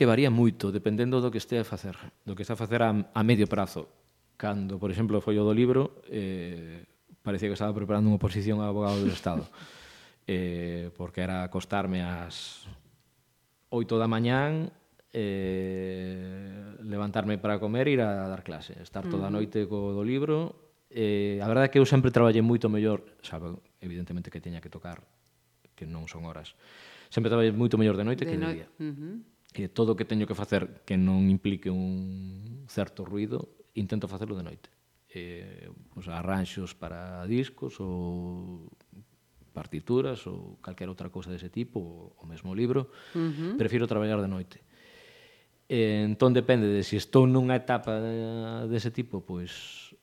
[0.00, 1.92] que varía moito dependendo do que este a facer,
[2.24, 3.84] do que está a facer a, a medio prazo.
[4.40, 6.88] Cando, por exemplo, foi o do libro, eh,
[7.20, 9.44] parecía que estaba preparando unha oposición a abogado do Estado.
[10.24, 12.64] eh, porque era acostarme ás
[13.68, 14.72] 8 da mañán,
[15.12, 18.80] eh, levantarme para comer e ir a dar clase.
[18.80, 20.72] Estar toda a noite co do libro.
[20.88, 23.52] Eh, a verdade é que eu sempre traballei moito mellor, sabe,
[23.84, 25.04] evidentemente que teña que tocar,
[25.76, 26.56] que non son horas.
[27.12, 28.68] Sempre traballei moito mellor de noite de que no de día.
[28.80, 33.50] Uh -huh que todo o que teño que facer que non implique un certo ruido,
[33.74, 34.68] intento facelo de noite.
[35.10, 38.70] Eh, pues, arranxos para discos ou
[39.50, 43.52] partituras ou calquer outra cousa dese tipo, o mesmo libro, uh -huh.
[43.58, 44.62] prefiro traballar de noite.
[45.66, 47.98] Eh, entón depende de se si estou nunha etapa
[48.70, 49.94] dese de tipo, pois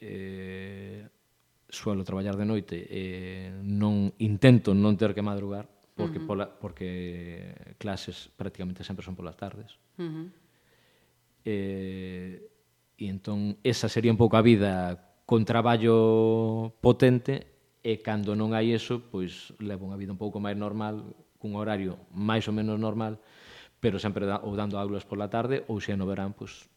[0.00, 1.08] eh,
[1.68, 5.68] suelo traballar de noite e eh, non intento non ter que madrugar
[6.00, 6.28] porque uh -huh.
[6.28, 9.76] pola, porque clases prácticamente sempre son polas tardes.
[10.00, 10.26] Uh -huh.
[11.44, 12.48] Eh,
[13.00, 17.48] e entón esa sería un pouco a vida con traballo potente
[17.80, 21.96] e cando non hai eso, pois levo unha vida un pouco máis normal, cun horario
[22.12, 23.16] máis ou menos normal,
[23.80, 26.68] pero sempre da, ou dando aulas pola tarde ou se no verán, pois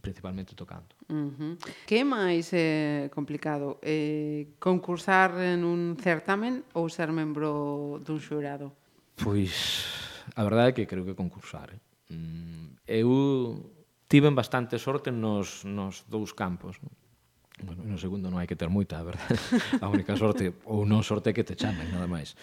[0.00, 0.88] principalmente tocando.
[1.08, 1.52] Uh -huh.
[1.86, 3.76] Que é máis eh, complicado?
[3.82, 8.72] Eh, concursar en un certamen ou ser membro dun xurado?
[9.18, 9.84] Pois,
[10.32, 11.68] a verdade é que creo que concursar.
[11.74, 11.80] Eh?
[12.14, 13.10] Mm, eu
[14.08, 16.80] tiven bastante sorte nos, nos dous campos.
[17.60, 19.34] Bueno, no segundo non hai que ter moita, a verdade.
[19.84, 22.38] A única sorte, ou non sorte, é que te chamen, nada máis.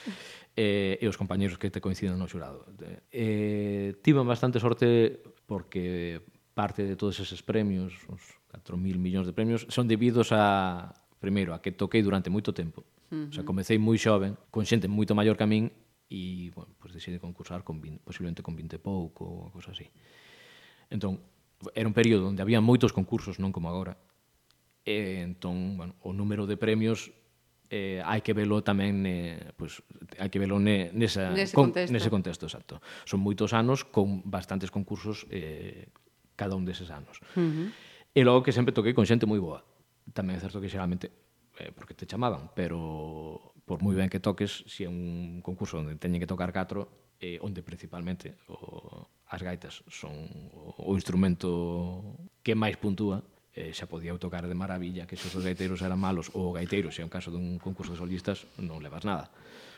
[0.54, 2.68] Eh, e os compañeros que te coinciden no xurado.
[3.10, 5.16] Eh, tiven bastante sorte
[5.48, 11.52] porque parte de todos eses premios, os 4.000 millóns de premios, son debidos a, primeiro,
[11.52, 12.88] a que toquei durante moito tempo.
[13.12, 13.30] Uh -huh.
[13.30, 15.68] O sea, comecei moi xoven, con xente moito maior que a min,
[16.08, 19.92] e, bueno, pues, decidi concursar con 20, posiblemente con 20 e pouco, ou cosa así.
[20.88, 21.20] Entón,
[21.76, 24.00] era un período onde había moitos concursos, non como agora.
[24.88, 27.12] E, entón, bueno, o número de premios
[27.74, 29.82] eh, hai que velo tamén eh, pues,
[30.22, 31.92] hai que velo ne, nesa, nese, con, contexto.
[31.92, 32.78] nese contexto exacto.
[33.10, 35.90] Son moitos anos con bastantes concursos eh,
[36.36, 37.20] cada un deses anos.
[37.36, 37.68] Uh -huh.
[38.16, 39.64] E logo que sempre toquei con xente moi boa.
[40.16, 41.12] Tamén é certo que xeralmente
[41.60, 45.98] eh, porque te chamaban, pero por moi ben que toques, se é un concurso onde
[45.98, 50.14] teñen que tocar catro, eh, onde principalmente o, as gaitas son
[50.54, 53.26] o, o instrumento que máis puntúa,
[53.56, 56.92] eh, xa podía tocar de maravilla que se os gaiteiros eran malos ou o gaiteiro,
[56.92, 59.32] se é un caso dun concurso de solistas, non levas nada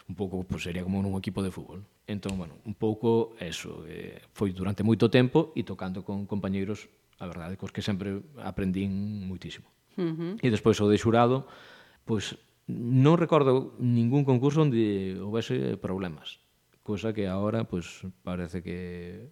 [0.07, 1.83] un pouco pues, sería como nun equipo de fútbol.
[2.07, 6.87] Entón, bueno, un pouco eso, eh, foi durante moito tempo e tocando con compañeiros,
[7.19, 9.67] a verdade, cos que sempre aprendín muitísimo.
[9.99, 10.33] Uh -huh.
[10.39, 11.51] E despois o de xurado,
[12.07, 12.39] pois
[12.71, 16.39] non recordo ningún concurso onde houvese problemas,
[16.83, 19.27] cosa que agora pois parece que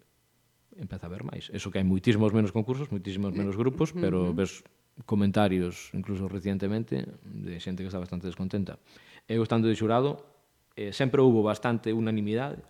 [0.76, 1.48] empeza a haber máis.
[1.56, 4.36] Eso que hai muitísimos menos concursos, muitísimos menos eh, grupos, pero uh -huh.
[4.36, 4.60] ves
[5.04, 8.80] comentarios, incluso recientemente, de xente que está bastante descontenta.
[9.28, 10.35] Eu estando de xurado,
[10.76, 12.60] eh, sempre houve bastante unanimidade,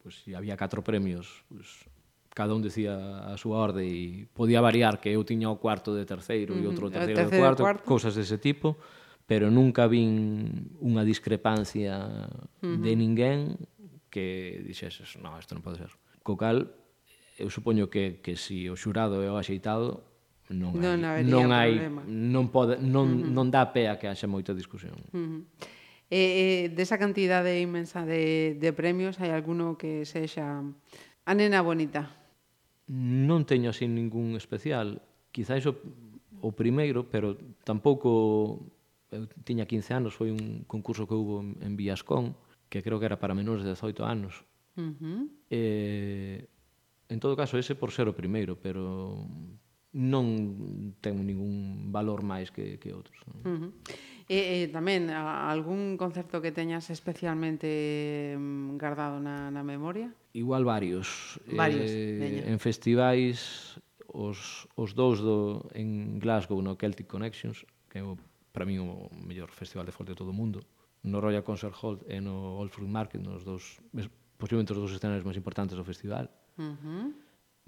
[0.00, 1.96] pois pues, había catro premios, pois, pues,
[2.30, 6.04] cada un decía a súa orde e podía variar que eu tiña o cuarto de
[6.04, 8.76] terceiro e outro terceiro, terceiro de cuarto, cuarto, cousas dese tipo,
[9.24, 12.28] pero nunca vin unha discrepancia
[12.60, 13.56] de ninguén
[14.12, 15.92] que dixeses, non, isto non pode ser.
[16.20, 16.70] Co cal,
[17.40, 20.04] eu supoño que, que si o xurado é o axeitado,
[20.52, 22.00] non, hai, non, non hai, problema.
[22.06, 23.32] non, pode, non, uh -huh.
[23.32, 24.94] non dá pé a que haxa moita discusión.
[25.10, 25.40] Uh -huh.
[26.10, 32.14] Eh, e desa cantidade inmensa de, de premios, hai alguno que sexa a nena bonita?
[32.86, 35.02] Non teño así ningún especial.
[35.34, 35.74] Quizáis o,
[36.38, 37.34] o primeiro, pero
[37.66, 38.62] tampouco
[39.10, 42.34] eu tiña 15 anos, foi un concurso que houve en, en Villascón,
[42.70, 44.46] que creo que era para menores de 18 anos.
[44.78, 45.22] Uh -huh.
[45.50, 46.46] eh,
[47.08, 49.26] en todo caso, ese por ser o primeiro, pero
[49.96, 53.16] non ten ningún valor máis que, que outros.
[53.26, 53.38] Non?
[53.42, 53.70] Uh -huh.
[54.26, 60.10] E, e tamén a, algún concerto que teñas especialmente mm, guardado na, na memoria?
[60.34, 61.38] Igual varios.
[61.46, 62.42] Varios, eh, veña.
[62.50, 63.78] En festivais
[64.10, 68.18] os, os dous do, en Glasgow no Celtic Connections, que é o,
[68.50, 70.58] para mí o mellor festival de folk de todo o mundo,
[71.06, 73.78] no Royal Concert Hall e no Old Fruit Market, nos dous,
[74.34, 76.26] posiblemente os dous escenarios máis importantes do festival.
[76.58, 77.06] Uh -huh.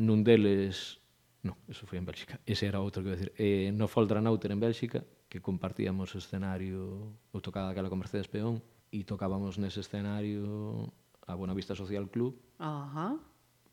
[0.03, 0.98] Nun deles
[1.43, 2.41] No, eso foi en Bélxica.
[2.47, 3.31] Ese era outro que decir.
[3.39, 8.59] Eh, no Foldranauter en Bélxica, que compartíamos escenario, eu tocaba aquela con Mercedes Peón,
[8.91, 10.91] e tocábamos nese escenario
[11.29, 13.21] a Buenavista Social Club, Ajá.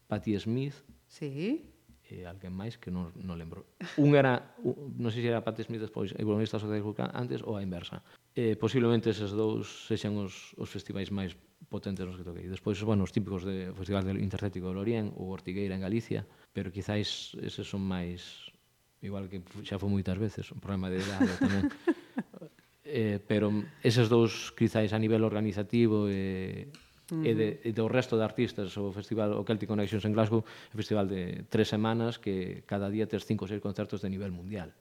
[0.07, 0.75] Patti Smith,
[1.07, 1.65] sí
[2.09, 3.65] e alguén máis que non, non lembro.
[3.97, 6.77] Un era, un, non sei se era Pat Smith despois, e economista social
[7.13, 8.05] antes ou a inversa.
[8.37, 11.33] Eh, posiblemente eses dous sexan os, os festivais máis
[11.65, 12.45] potentes nos que toquei.
[12.45, 16.69] Despois, bueno, os típicos de Festival del Intercético do Lorien ou Ortigueira en Galicia, pero
[16.69, 18.53] quizáis eses son máis
[19.01, 21.65] igual que xa foi moitas veces, un problema de edade tamén.
[22.85, 23.49] eh, pero
[23.81, 27.25] eses dous quizáis a nivel organizativo e eh, -huh.
[27.25, 30.75] e, de, e do resto de artistas o festival o Celtic Connections en Glasgow é
[30.75, 34.73] festival de tres semanas que cada día tes cinco ou seis concertos de nivel mundial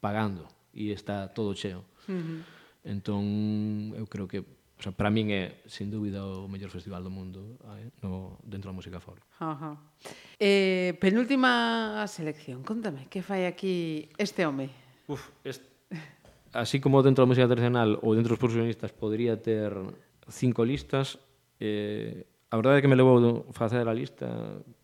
[0.00, 2.40] pagando e está todo cheo uh -huh.
[2.84, 3.24] entón
[3.94, 4.42] eu creo que
[4.74, 8.68] O sea, para min é, sin dúbida, o mellor festival do mundo eh, no, dentro
[8.68, 9.22] da música folk.
[9.38, 9.78] Ajá.
[10.36, 14.68] Eh, penúltima selección, contame, que fai aquí este home?
[15.06, 15.64] Uf, este...
[16.52, 19.70] así como dentro da música tradicional ou dentro dos percusionistas podría ter
[20.26, 21.22] cinco listas,
[21.60, 24.26] Eh, a verdade é que me levou facer a lista,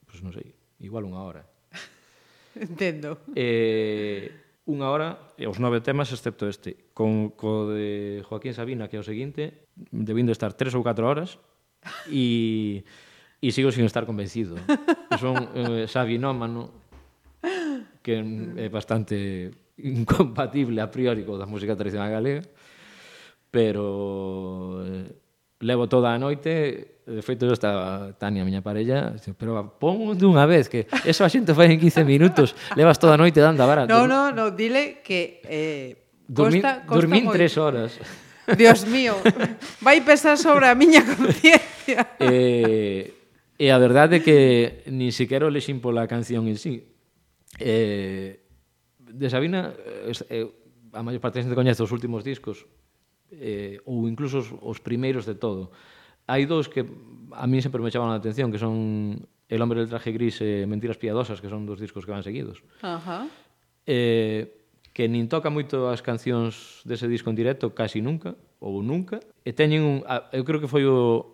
[0.07, 1.43] pois pues, non sei, igual unha hora.
[2.59, 3.23] Entendo.
[3.39, 4.31] Eh,
[4.67, 6.91] unha hora, e os nove temas, excepto este.
[6.95, 11.39] Con, co de Joaquín Sabina, que é o seguinte, debindo estar tres ou catro horas,
[12.11, 12.83] e,
[13.39, 14.59] e sigo sin estar convencido.
[15.23, 16.71] Son eh, sabinómano,
[18.03, 18.19] que
[18.57, 22.45] é bastante incompatible a priori co da música tradicional galega,
[23.51, 25.20] pero eh,
[25.61, 30.49] levo toda a noite, de feito eu estaba Tania, a miña parella, pero pon dunha
[30.49, 33.69] vez que eso a xente fai en 15 minutos, levas toda a noite dando a
[33.69, 33.83] vara.
[33.85, 37.35] No, no, no, dile que eh, dormín, costa, costa dormín moi.
[37.37, 38.01] tres horas.
[38.57, 39.15] Dios mío,
[39.85, 41.69] vai pesar sobre a miña conciencia.
[42.21, 43.11] Eh,
[43.59, 46.87] e a verdade é que nin sequera o lexin pola canción en sí.
[47.59, 48.47] Eh,
[48.97, 49.75] de Sabina,
[50.07, 50.47] eh, eh,
[50.95, 52.65] a maior parte da xente coñece os últimos discos,
[53.33, 55.71] eh, ou incluso os, os primeiros de todo.
[56.31, 56.87] Hai dous que
[57.35, 60.63] a mí sempre me chamaban a atención, que son El hombre del traje gris e
[60.63, 62.63] Mentiras piadosas, que son dos discos que van seguidos.
[62.87, 63.27] Ajá.
[63.27, 63.51] Uh -huh.
[63.91, 64.61] Eh,
[64.95, 69.19] que nin toca moito as cancións dese disco en directo, casi nunca, ou nunca.
[69.47, 69.97] E teñen un...
[70.35, 71.27] Eu creo que foi o,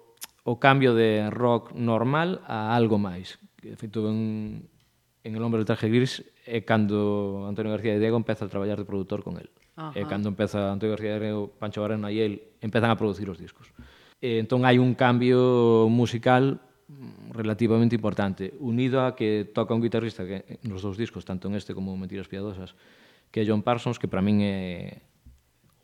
[0.44, 3.40] o cambio de rock normal a algo máis.
[3.60, 4.64] De feito, en,
[5.24, 8.78] en El hombre del traje gris é cando Antonio García de Diego empeza a traballar
[8.78, 9.50] de produtor con el.
[9.76, 9.92] Ajá.
[9.92, 13.68] E cando empeza Antonio García e Pancho Barena e el empezan a producir os discos.
[14.24, 20.24] E, entón hai un cambio musical mm, relativamente importante, unido a que toca un guitarrista
[20.24, 22.72] que eh, nos dous discos, tanto en este como en Mentiras Piadosas,
[23.28, 25.04] que é John Parsons, que para min é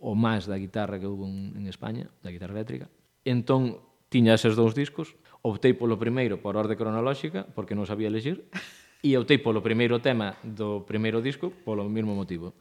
[0.00, 2.88] o máis da guitarra que houve en España, da guitarra eléctrica.
[3.28, 3.78] Entón,
[4.08, 5.14] tiña eses dous discos,
[5.44, 8.48] optei polo primeiro por orde cronolóxica, porque non sabía elegir,
[9.06, 12.56] e optei polo primeiro tema do primeiro disco polo mesmo motivo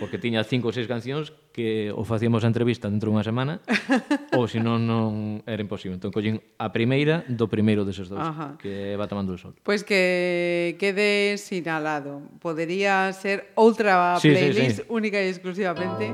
[0.00, 3.62] porque tiña cinco ou seis cancións que o facíamos a entrevista dentro dunha semana
[4.38, 5.96] ou se non non era imposible.
[5.96, 8.58] Entón collín a primeira do primeiro deses dous, Ajá.
[8.60, 9.54] que va tomando o sol.
[9.62, 12.22] Pois pues que quede sinalado.
[12.42, 14.92] Podería ser outra sí, playlist sí, sí.
[14.92, 16.12] única e exclusivamente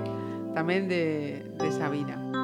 [0.52, 2.41] tamén de, de Sabina.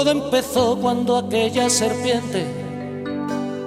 [0.00, 2.46] Todo empezó cuando aquella serpiente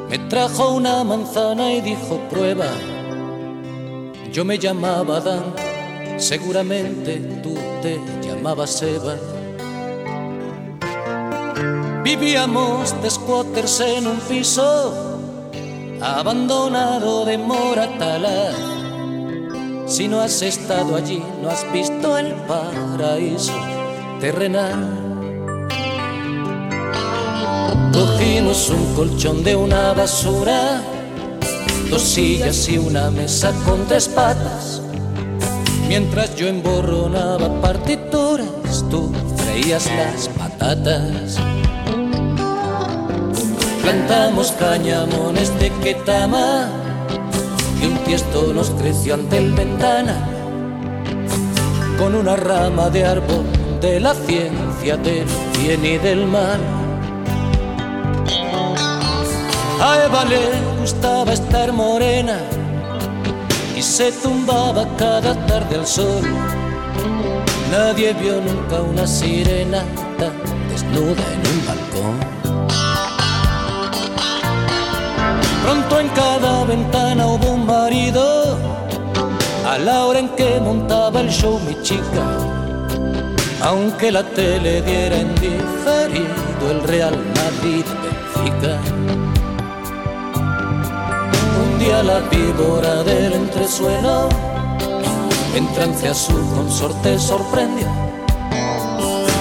[0.09, 2.65] me trajo una manzana y dijo prueba.
[4.31, 5.53] Yo me llamaba Adán,
[6.17, 7.53] seguramente tú
[7.83, 9.15] te llamabas Eva.
[12.03, 15.19] Vivíamos de squatters en un piso
[16.01, 18.55] abandonado de Moratalaz.
[19.85, 23.53] Si no has estado allí, no has visto el paraíso
[24.19, 25.02] terrenal.
[27.93, 30.81] Cogimos un colchón de una basura,
[31.91, 34.81] dos sillas y una mesa con tres patas.
[35.87, 41.37] Mientras yo emborronaba partituras, tú freías las patatas.
[43.83, 46.69] Plantamos cañamones de Ketama
[47.79, 50.29] y un tiesto nos creció ante el ventana
[51.99, 53.45] con una rama de árbol
[53.81, 55.27] de la ciencia del
[55.59, 56.82] bien y del mal.
[59.81, 60.41] A Eva le
[60.79, 62.37] gustaba estar morena
[63.75, 66.23] y se tumbaba cada tarde al sol.
[67.71, 69.83] Nadie vio nunca una sirena
[70.17, 70.33] tan
[70.69, 72.33] desnuda en un balcón.
[75.63, 78.57] Pronto en cada ventana hubo un marido
[79.65, 82.25] a la hora en que montaba el show mi chica.
[83.61, 89.22] Aunque la tele diera en diferido el Real Madrid Benfica.
[92.01, 94.27] La víbora del entresuelo
[95.55, 97.87] en trance a su consorte sorprendió.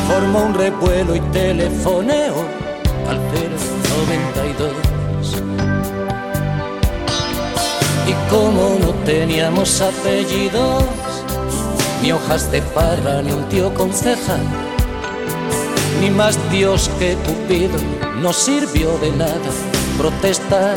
[0.06, 2.34] Formó un revuelo y telefoneó
[3.08, 4.70] al 092.
[8.06, 10.84] Y como no teníamos apellidos,
[12.00, 14.46] ni hojas de parra, ni un tío concejal,
[16.00, 17.78] ni más Dios que Cupido,
[18.20, 19.50] no sirvió de nada
[19.98, 20.76] protestar.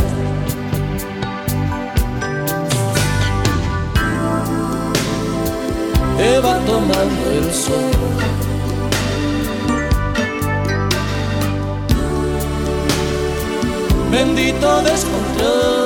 [6.34, 7.92] Eva tomando el sol.
[14.12, 15.86] Bendito descontrol.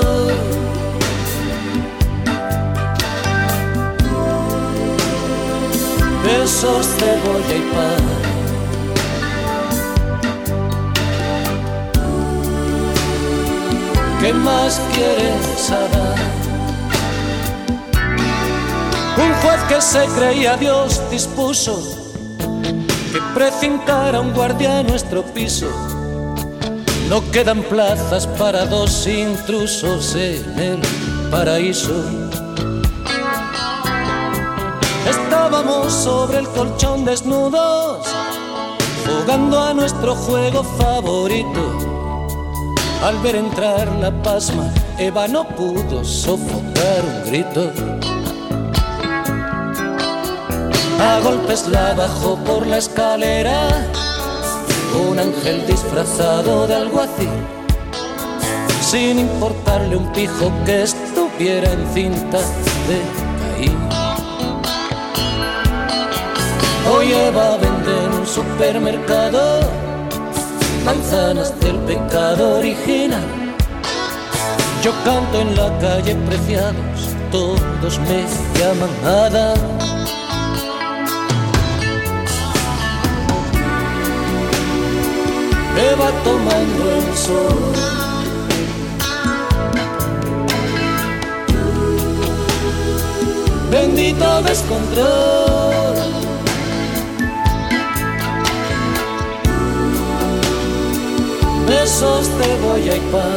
[6.23, 8.03] besos, cebolla y pan.
[14.21, 16.38] ¿Qué más quieres Adán?
[19.21, 21.81] Un juez que se creía Dios dispuso
[23.11, 25.67] que precintara un guardia a nuestro piso.
[27.09, 30.81] No quedan plazas para dos intrusos en el
[31.31, 32.03] paraíso.
[35.09, 38.07] Estábamos sobre el colchón desnudos,
[39.05, 41.89] jugando a nuestro juego favorito.
[43.03, 47.98] Al ver entrar la pasma, Eva no pudo sofocar un grito.
[51.01, 53.69] A golpes la bajó por la escalera,
[55.09, 57.29] un ángel disfrazado de alguacil,
[58.81, 62.39] sin importarle un pijo que estuviera en cinta
[62.89, 63.01] de
[63.39, 63.77] Caín.
[66.91, 69.61] Hoy Eva vende en un supermercado
[70.83, 73.23] manzanas del pecado original.
[74.83, 78.25] Yo canto en la calle preciados, todos me
[78.59, 79.78] llaman Adán.
[85.79, 87.59] me va tomando el sol.
[93.71, 95.97] Bendito descontrol.
[101.67, 103.27] Besos de Boyaipá.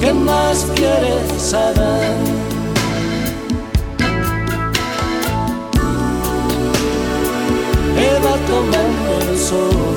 [0.00, 2.47] ¿Qué más quieres, Adán?
[8.08, 9.94] Me va tomando el sol.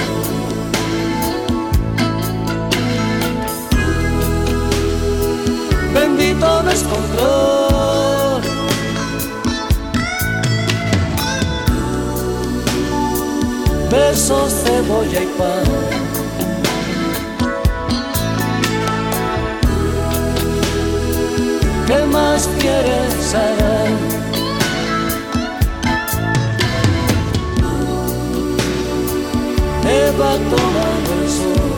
[5.93, 8.41] Bendito descontrol.
[13.89, 15.63] Besos, cebolla y pan.
[21.87, 23.80] ¿Qué más quieres saber?
[30.19, 31.71] va tomando el sol.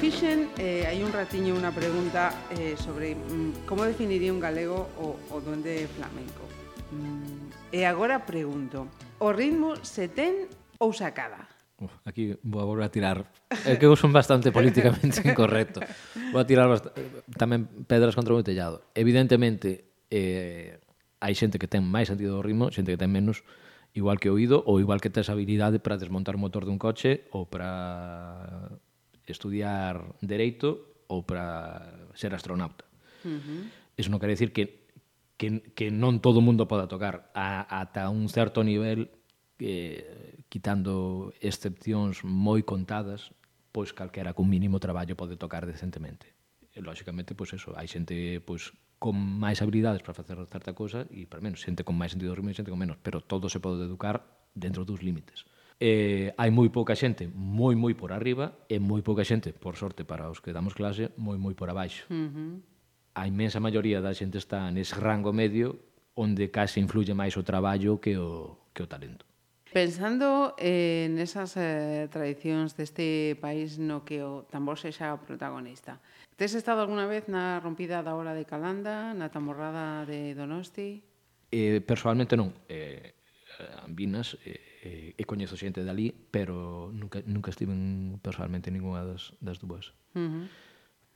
[0.00, 5.18] Fixen eh, hai un ratiño unha pregunta eh, sobre mm, como definiría un galego o,
[5.18, 6.46] o duende flamenco.
[6.94, 8.86] Mm, e agora pregunto,
[9.18, 10.46] o ritmo se ten
[10.78, 11.56] ou sacada?
[11.78, 13.28] Uf, aquí vou a tirar.
[13.68, 15.84] É que eu son bastante políticamente incorrecto.
[16.32, 16.88] Vou a tirar bast...
[17.36, 18.80] tamén pedras contra o meu tellado.
[18.96, 20.80] Evidentemente, eh,
[21.20, 23.44] hai xente que ten máis sentido do ritmo, xente que ten menos,
[23.92, 27.44] igual que oído, ou igual que tes habilidade para desmontar o motor dun coche, ou
[27.44, 28.72] para
[29.28, 32.88] estudiar dereito, ou para ser astronauta.
[33.20, 33.62] Uh -huh.
[34.00, 34.88] Eso non quere dicir que,
[35.36, 37.28] que, que non todo o mundo poda tocar.
[37.36, 39.12] A, ata un certo nivel...
[39.60, 43.34] Eh, quitando excepcións moi contadas,
[43.74, 46.32] pois calquera con mínimo traballo pode tocar decentemente.
[46.72, 51.28] E, lógicamente, pois eso, hai xente pois, con máis habilidades para facer certa cosa e
[51.28, 53.60] para menos, xente con máis sentido do ritmo e xente con menos, pero todo se
[53.60, 54.24] pode educar
[54.56, 55.44] dentro dos límites.
[55.76, 60.08] Eh, hai moi pouca xente moi moi por arriba e moi pouca xente, por sorte
[60.08, 62.08] para os que damos clase, moi moi por abaixo.
[62.08, 62.52] Uh -huh.
[63.12, 65.76] A imensa maioría da xente está nese rango medio
[66.16, 69.25] onde case influye máis o traballo que o, que o talento.
[69.76, 76.00] Pensando eh, nesas eh, tradicións deste país no que o tambor sexa protagonista,
[76.40, 81.04] tes estado alguna vez na rompida da hora de Calanda, na tamborrada de Donosti?
[81.52, 82.56] Eh, personalmente non.
[82.72, 83.20] Eh,
[83.84, 89.60] Ambinas, eh, eh, e coñezo xente dali, pero nunca, nunca estiven personalmente ninguna das, das
[89.60, 89.92] dúas.
[90.16, 90.44] Uh -huh.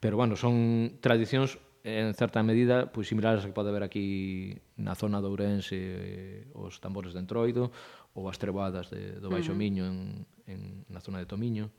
[0.05, 4.93] Pero, bueno, son tradicións en certa medida pois, similares a que pode haber aquí na
[4.93, 7.73] zona de Ourense eh, os tambores de entroido,
[8.15, 9.63] ou as treboadas de, do Baixo uh -huh.
[9.63, 10.61] Miño en, en,
[10.91, 11.71] na zona de Tomiño,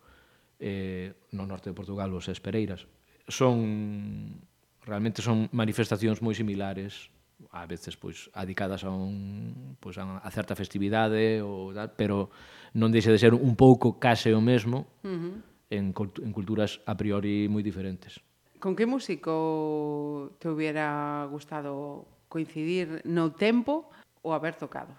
[0.60, 2.88] eh, no norte de Portugal, os Espereiras.
[3.28, 4.42] Son
[4.86, 7.12] realmente son manifestacións moi similares
[7.50, 12.30] a veces pois adicadas a un pois a, a certa festividade ou tal, pero
[12.78, 15.34] non deixa de ser un pouco case o mesmo uh -huh.
[15.70, 18.22] en, en culturas a priori moi diferentes.
[18.62, 23.90] Con que músico te hubiera gustado coincidir no tempo
[24.22, 24.94] ou haber tocado?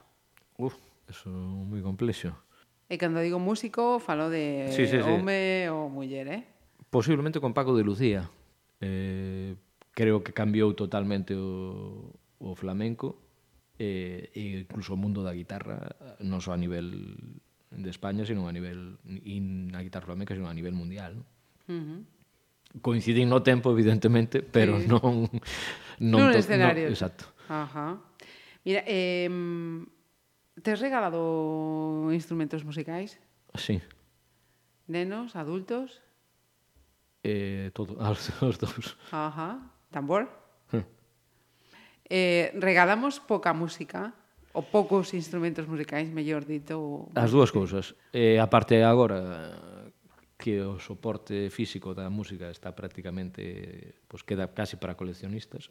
[0.59, 0.75] Uf,
[1.13, 2.33] eso é moi complexo.
[2.89, 5.05] E cando digo músico, falo de sí, sí, sí.
[5.05, 6.43] home ou muller, eh?
[6.89, 8.29] Posiblemente con Paco de Lucía.
[8.81, 9.55] Eh,
[9.93, 12.11] creo que cambiou totalmente o,
[12.41, 13.21] o flamenco
[13.79, 15.93] eh, e incluso o mundo da guitarra,
[16.25, 17.17] non só a nivel
[17.73, 21.21] de España, sino a nivel na guitarra flamenca, sino a nivel mundial.
[21.21, 21.25] ¿no?
[21.69, 22.01] Uh -huh
[22.81, 24.89] coincidín no tempo, evidentemente, pero sí.
[24.89, 25.29] non...
[26.01, 26.89] Non, non escenario.
[26.89, 27.29] No, exacto.
[27.47, 28.01] Ajá.
[28.65, 29.29] Mira, eh,
[30.61, 33.17] Tes regalado instrumentos musicais?
[33.55, 33.81] Sí.
[34.87, 36.03] Nenos, adultos?
[37.25, 38.99] Eh, todo, aos, aos dous.
[39.09, 39.73] Ajá.
[39.89, 40.29] Tambor?
[40.73, 40.85] Hm.
[42.11, 44.13] eh, regalamos pouca música?
[44.53, 46.77] ou poucos instrumentos musicais, mellor dito.
[46.77, 47.13] Ou...
[47.17, 47.97] As dúas cousas.
[48.13, 49.81] Eh, e a parte agora
[50.37, 55.71] que o soporte físico da música está prácticamente, pois queda casi para coleccionistas,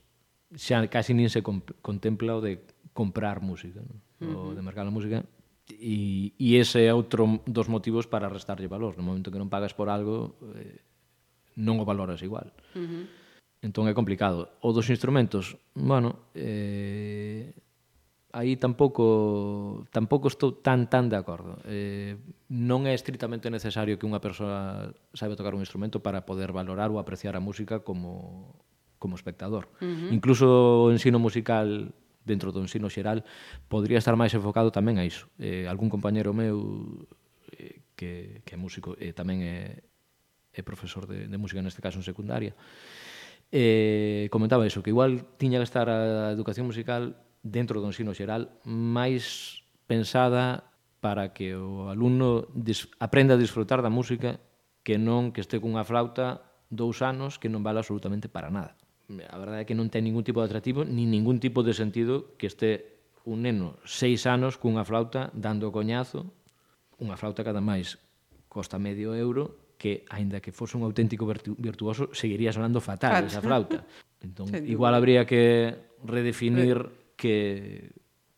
[0.55, 2.59] xa casi nin se contempla o de
[2.91, 3.99] comprar música, non?
[4.21, 4.51] Uh -huh.
[4.51, 5.23] o de mercar a música,
[5.69, 8.97] e, e ese é outro dos motivos para restarlle valor.
[8.97, 10.83] No momento que non pagas por algo, eh,
[11.55, 12.51] non o valoras igual.
[12.75, 13.03] Uh -huh.
[13.61, 14.57] Entón é complicado.
[14.59, 17.53] O dos instrumentos, bueno, eh,
[18.33, 21.61] aí tampouco tampouco estou tan tan de acordo.
[21.69, 22.17] Eh,
[22.49, 26.97] non é estritamente necesario que unha persoa saiba tocar un instrumento para poder valorar ou
[26.97, 28.55] apreciar a música como
[29.01, 29.65] como espectador.
[29.81, 30.13] Uh -huh.
[30.13, 30.45] Incluso
[30.85, 33.25] o ensino musical dentro do ensino xeral
[33.65, 35.25] podría estar máis enfocado tamén a iso.
[35.41, 37.09] Eh, algún compañero meu
[37.57, 39.81] eh, que, que é músico e eh, tamén é,
[40.53, 42.53] é profesor de, de música, neste caso en secundaria,
[43.49, 48.53] eh, comentaba iso, que igual tiña que estar a educación musical dentro do ensino xeral
[48.63, 50.71] máis pensada
[51.01, 54.37] para que o alumno dis, aprenda a disfrutar da música
[54.85, 58.77] que non que este cunha flauta dous anos que non vale absolutamente para nada
[59.09, 62.37] a verdade é que non ten ningún tipo de atractivo ni ningún tipo de sentido
[62.37, 66.29] que este un neno seis anos cunha flauta dando coñazo
[67.01, 67.97] unha flauta cada máis
[68.51, 71.25] costa medio euro que, aínda que fose un auténtico
[71.57, 73.81] virtuoso, seguiría sonando fatal esa flauta.
[74.21, 75.73] Entón, igual habría que
[76.05, 76.85] redefinir
[77.17, 77.89] que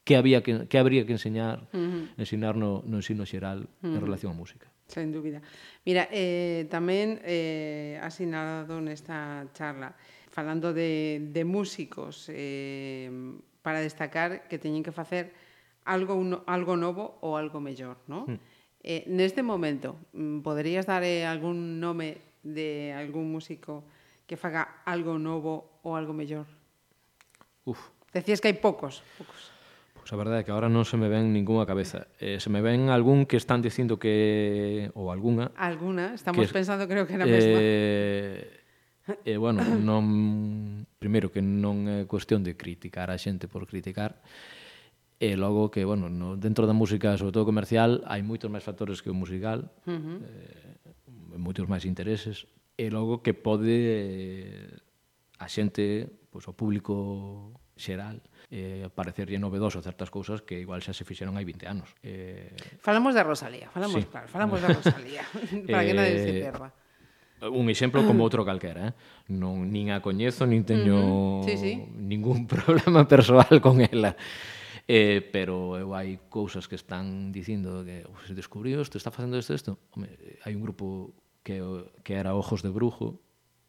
[0.08, 2.04] que había que que habría que enseñar, uh -huh.
[2.16, 3.96] ensinar no, no ensino xeral uh -huh.
[3.96, 4.68] en relación á música.
[4.88, 5.44] Sen dúbida.
[5.84, 13.14] Mira, eh, tamén eh, asinalado nesta charla, eh, falando de, de músicos eh,
[13.62, 15.30] para destacar que teñen que facer
[15.86, 18.26] algo, un, algo novo ou algo mellor, non?
[18.26, 18.40] Mm.
[18.82, 23.86] Eh, neste momento, mm, poderías dar eh, algún nome de algún músico
[24.26, 26.50] que faga algo novo ou algo mellor?
[27.70, 27.94] Uf.
[28.10, 29.54] Decías que hai poucos, poucos.
[29.94, 32.10] Pois a verdade é que agora non se me ven ninguna cabeza.
[32.18, 34.90] Eh, se me ven algún que están dicindo que...
[34.98, 35.54] ou alguna...
[35.56, 37.62] Alguna, estamos que, pensando creo que na mesma.
[37.62, 38.63] Eh,
[39.26, 40.88] E, bueno, non...
[41.00, 44.24] Primeiro, que non é cuestión de criticar a xente por criticar,
[45.20, 49.04] e logo que, bueno, no, dentro da música, sobre todo comercial, hai moitos máis factores
[49.04, 50.20] que o musical, uh -huh.
[50.24, 58.22] eh, moitos máis intereses, e logo que pode eh, a xente, pois, o público xeral,
[58.52, 61.90] eh, parecerlle novedoso certas cousas que igual xa se fixeron hai 20 anos.
[62.04, 62.54] Eh...
[62.84, 64.10] Falamos da Rosalía, falamos, sí.
[64.10, 65.24] claro, falamos da Rosalía,
[65.72, 66.70] para que nadie se eh, perda.
[67.44, 68.26] Eh, un exemplo como mm.
[68.26, 68.94] outro calquera, eh?
[69.28, 71.48] non nin a coñezo, nin teño uh -huh.
[71.48, 71.74] sí, sí.
[72.00, 74.16] ningún problema persoal con ela.
[74.88, 79.56] Eh, pero eu hai cousas que están dicindo que se descubriu isto, está facendo isto,
[79.56, 79.80] isto.
[79.96, 81.64] Home, eh, hai un grupo que,
[82.04, 83.20] que era Ojos de Brujo,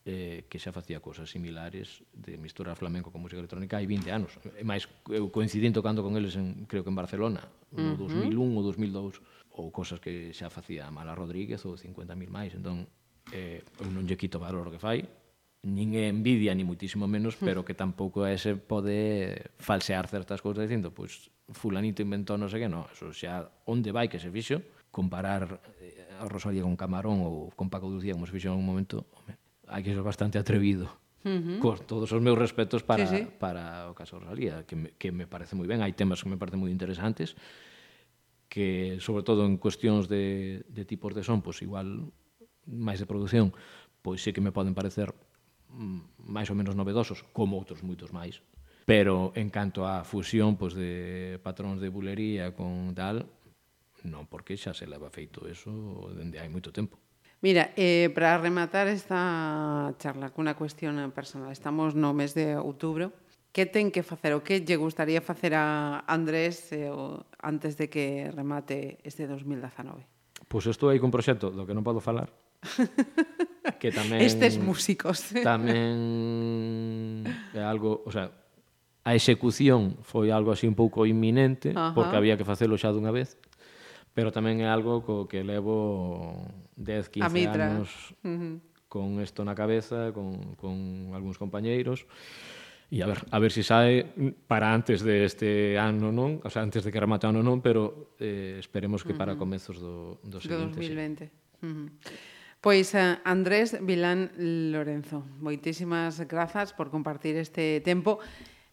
[0.05, 4.37] eh, que xa facía cousas similares de misturar flamenco con música electrónica hai 20 anos.
[4.59, 8.27] E máis, eu coincidín tocando con eles, en, creo que en Barcelona, no uh -huh.
[8.27, 9.23] 2001 ou 2002,
[9.55, 12.53] ou cousas que xa facía Mala Rodríguez ou 50.000 máis.
[12.59, 12.91] Entón,
[13.33, 15.07] eh, eu non lle quito valor o que fai,
[15.65, 20.69] nin é envidia, ni muitísimo menos, pero que tampouco é ese pode falsear certas cousas
[20.69, 24.61] dicindo, pois, fulanito inventou non sei que, non, eso xa onde vai que se fixo,
[24.93, 28.69] comparar eh, a Rosalía con Camarón ou con Paco Lucía como se fixo en algún
[28.69, 29.41] momento, home,
[29.73, 30.93] hai que ser bastante atrevido.
[31.25, 31.57] Uh -huh.
[31.57, 33.29] con todos os meus respetos para, sí, sí.
[33.41, 36.37] para o caso Rosalía, que me, que me parece moi ben, hai temas que me
[36.37, 37.33] parecen moi interesantes,
[38.53, 42.13] que sobre todo en cuestións de, de tipos de son, pois igual
[42.67, 43.53] máis de produción,
[44.05, 45.13] pois sí que me poden parecer
[45.73, 48.41] mm, máis ou menos novedosos, como outros moitos máis.
[48.85, 53.25] Pero en canto á fusión pois, de patróns de bulería con tal,
[54.05, 55.73] non porque xa se leva feito eso
[56.13, 57.01] dende hai moito tempo.
[57.45, 63.13] Mira, eh, para rematar esta charla cunha cuestión personal, estamos no mes de outubro,
[63.53, 67.87] que ten que facer o que lle gustaría facer a Andrés eh, o, antes de
[67.89, 70.05] que remate este 2019?
[70.49, 72.33] Pois pues estou aí cun proxecto do que non podo falar,
[73.81, 75.33] que tamén Estes músicos.
[75.45, 78.33] tamén é algo, o sea,
[79.05, 81.93] a execución foi algo así un pouco inminente Ajá.
[81.93, 83.37] porque había que facelo xa dunha vez,
[84.17, 86.49] pero tamén é algo co que levo
[86.81, 88.55] 10, 15 anos uh -huh.
[88.89, 92.09] con isto na cabeza, con con algúns compañeiros.
[92.95, 94.07] E a ver, a ver se si sae
[94.47, 96.39] para antes de este ano, non?
[96.45, 97.59] O sea, antes de que remate o ano, non?
[97.59, 101.27] Pero eh, esperemos que para comezos do, do, do seguinte, 2020.
[101.27, 101.33] Sí.
[101.65, 101.89] Uh -huh.
[102.65, 108.25] Pois eh, Andrés Vilán Lorenzo, moitísimas grazas por compartir este tempo.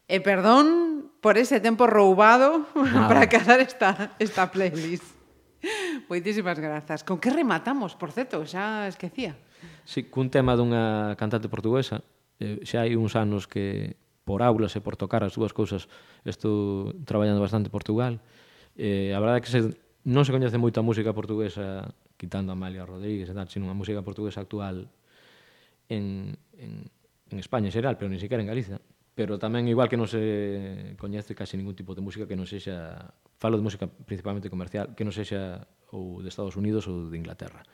[0.07, 3.11] E perdón por ese tempo roubado Nada.
[3.11, 5.03] para cadar esta, esta playlist.
[6.07, 7.03] moitísimas grazas.
[7.03, 9.35] Con que rematamos, por certo, xa esquecía.
[9.83, 11.99] Sí, cun tema dunha cantante portuguesa.
[12.39, 15.91] Eh, xa hai uns anos que por aulas e por tocar as dúas cousas
[16.23, 18.23] estou traballando bastante en Portugal.
[18.79, 19.59] Eh, a verdade é que se,
[20.07, 21.91] non se coñece moito a música portuguesa
[22.21, 24.93] quitando a Amalia Rodríguez e tal, sino unha música portuguesa actual
[25.89, 26.85] en, en,
[27.33, 28.77] en España en xeral, pero ni siquiera en Galicia.
[29.17, 33.09] Pero tamén, igual que non se coñece casi ningún tipo de música que non sexa,
[33.41, 37.65] falo de música principalmente comercial, que non sexa ou de Estados Unidos ou de Inglaterra.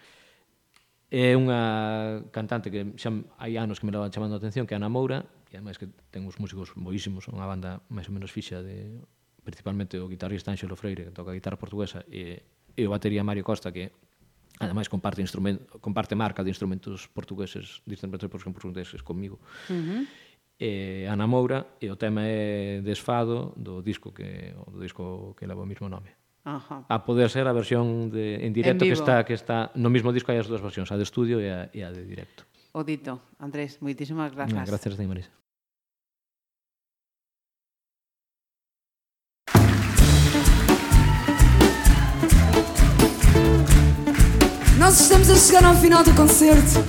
[1.11, 4.79] É unha cantante que xa hai anos que me leva chamando a atención, que é
[4.79, 8.63] Ana Moura, e ademais que ten uns músicos boísimos, unha banda máis ou menos fixa
[8.63, 9.03] de
[9.43, 12.43] principalmente o guitarrista Ángelo Freire, que toca a guitarra portuguesa, e,
[12.75, 14.06] e o batería Mario Costa, que
[14.59, 19.39] Ademais, comparte, instrumento, comparte marca de instrumentos portugueses, de instrumentos portugueses comigo.
[19.69, 20.07] Uh -huh.
[20.57, 25.61] E Ana Moura, e o tema é Desfado, do disco que, do disco que leva
[25.61, 26.17] o mismo nome.
[26.47, 26.85] Ajá.
[26.87, 28.95] a poder ser a versión de, en directo en vivo.
[28.95, 31.51] que está que está no mismo disco hai as dúas versións, a de estudio e
[31.51, 32.47] a, e a de directo.
[32.71, 34.55] O dito, Andrés, moitísimas grazas.
[34.55, 35.29] No, gracias a ti, Marisa.
[44.87, 46.81] Nós estamos a chegar ao final do concerto.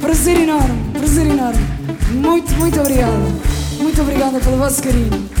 [0.00, 1.60] Prazer enorme, prazer enorme.
[2.10, 3.28] Muito, muito obrigada.
[3.78, 5.37] Muito obrigada pelo vosso carinho.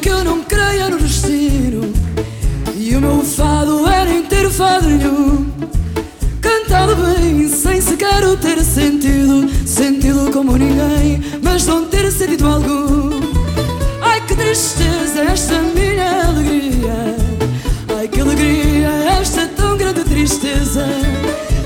[0.00, 1.92] Que eu não creia no destino.
[2.74, 5.46] E o meu fado era inteiro fado nenhum.
[6.40, 9.48] Cantado bem, sem sequer o ter sentido.
[9.66, 13.10] Sentido como ninguém, mas não ter sentido algum.
[14.00, 17.16] Ai que tristeza esta minha alegria.
[17.98, 18.88] Ai que alegria
[19.20, 20.86] esta tão grande tristeza.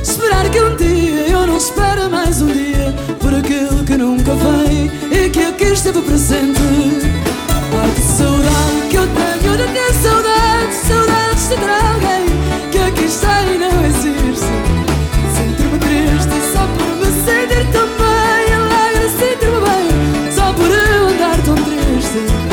[0.02, 4.90] Esperar que um dia eu não espere mais um dia por aquele que nunca vem
[5.12, 7.13] e que aqui esteve presente.
[7.94, 12.24] Que saudade que eu tenho de ter saudade, saudades de ter alguém
[12.70, 14.52] que aqui está e não existe.
[15.34, 19.84] Sinto-me triste só por me sentir tão bem, alegre, sentir-me bem,
[20.32, 22.44] só por eu andar tão triste.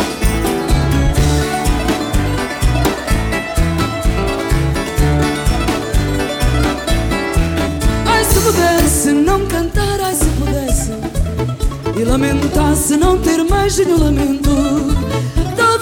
[8.44, 10.92] Pudesse não cantar, ai se pudesse
[11.98, 15.01] E lamentasse não ter mais nenhum lamento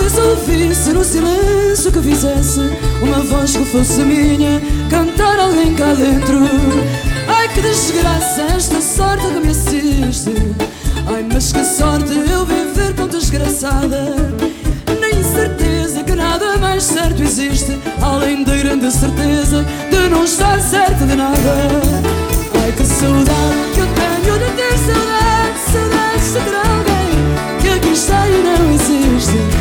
[0.09, 2.61] Talvez ouvisse no silêncio que fizesse
[3.01, 6.39] Uma voz que fosse minha Cantar alguém cá dentro.
[7.27, 10.33] Ai que desgraça esta sorte que me assiste.
[11.05, 14.15] Ai mas que sorte eu viver tão desgraçada.
[14.99, 21.05] Nem certeza que nada mais certo existe Além da grande certeza de não estar certo
[21.05, 21.55] de nada.
[22.63, 27.91] Ai que saudade que eu tenho de ter saudade Saudades de ter alguém que aqui
[27.91, 29.58] está e não existe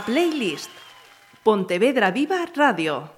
[0.00, 0.70] Playlist
[1.42, 3.06] Pontevedra Viva Radio.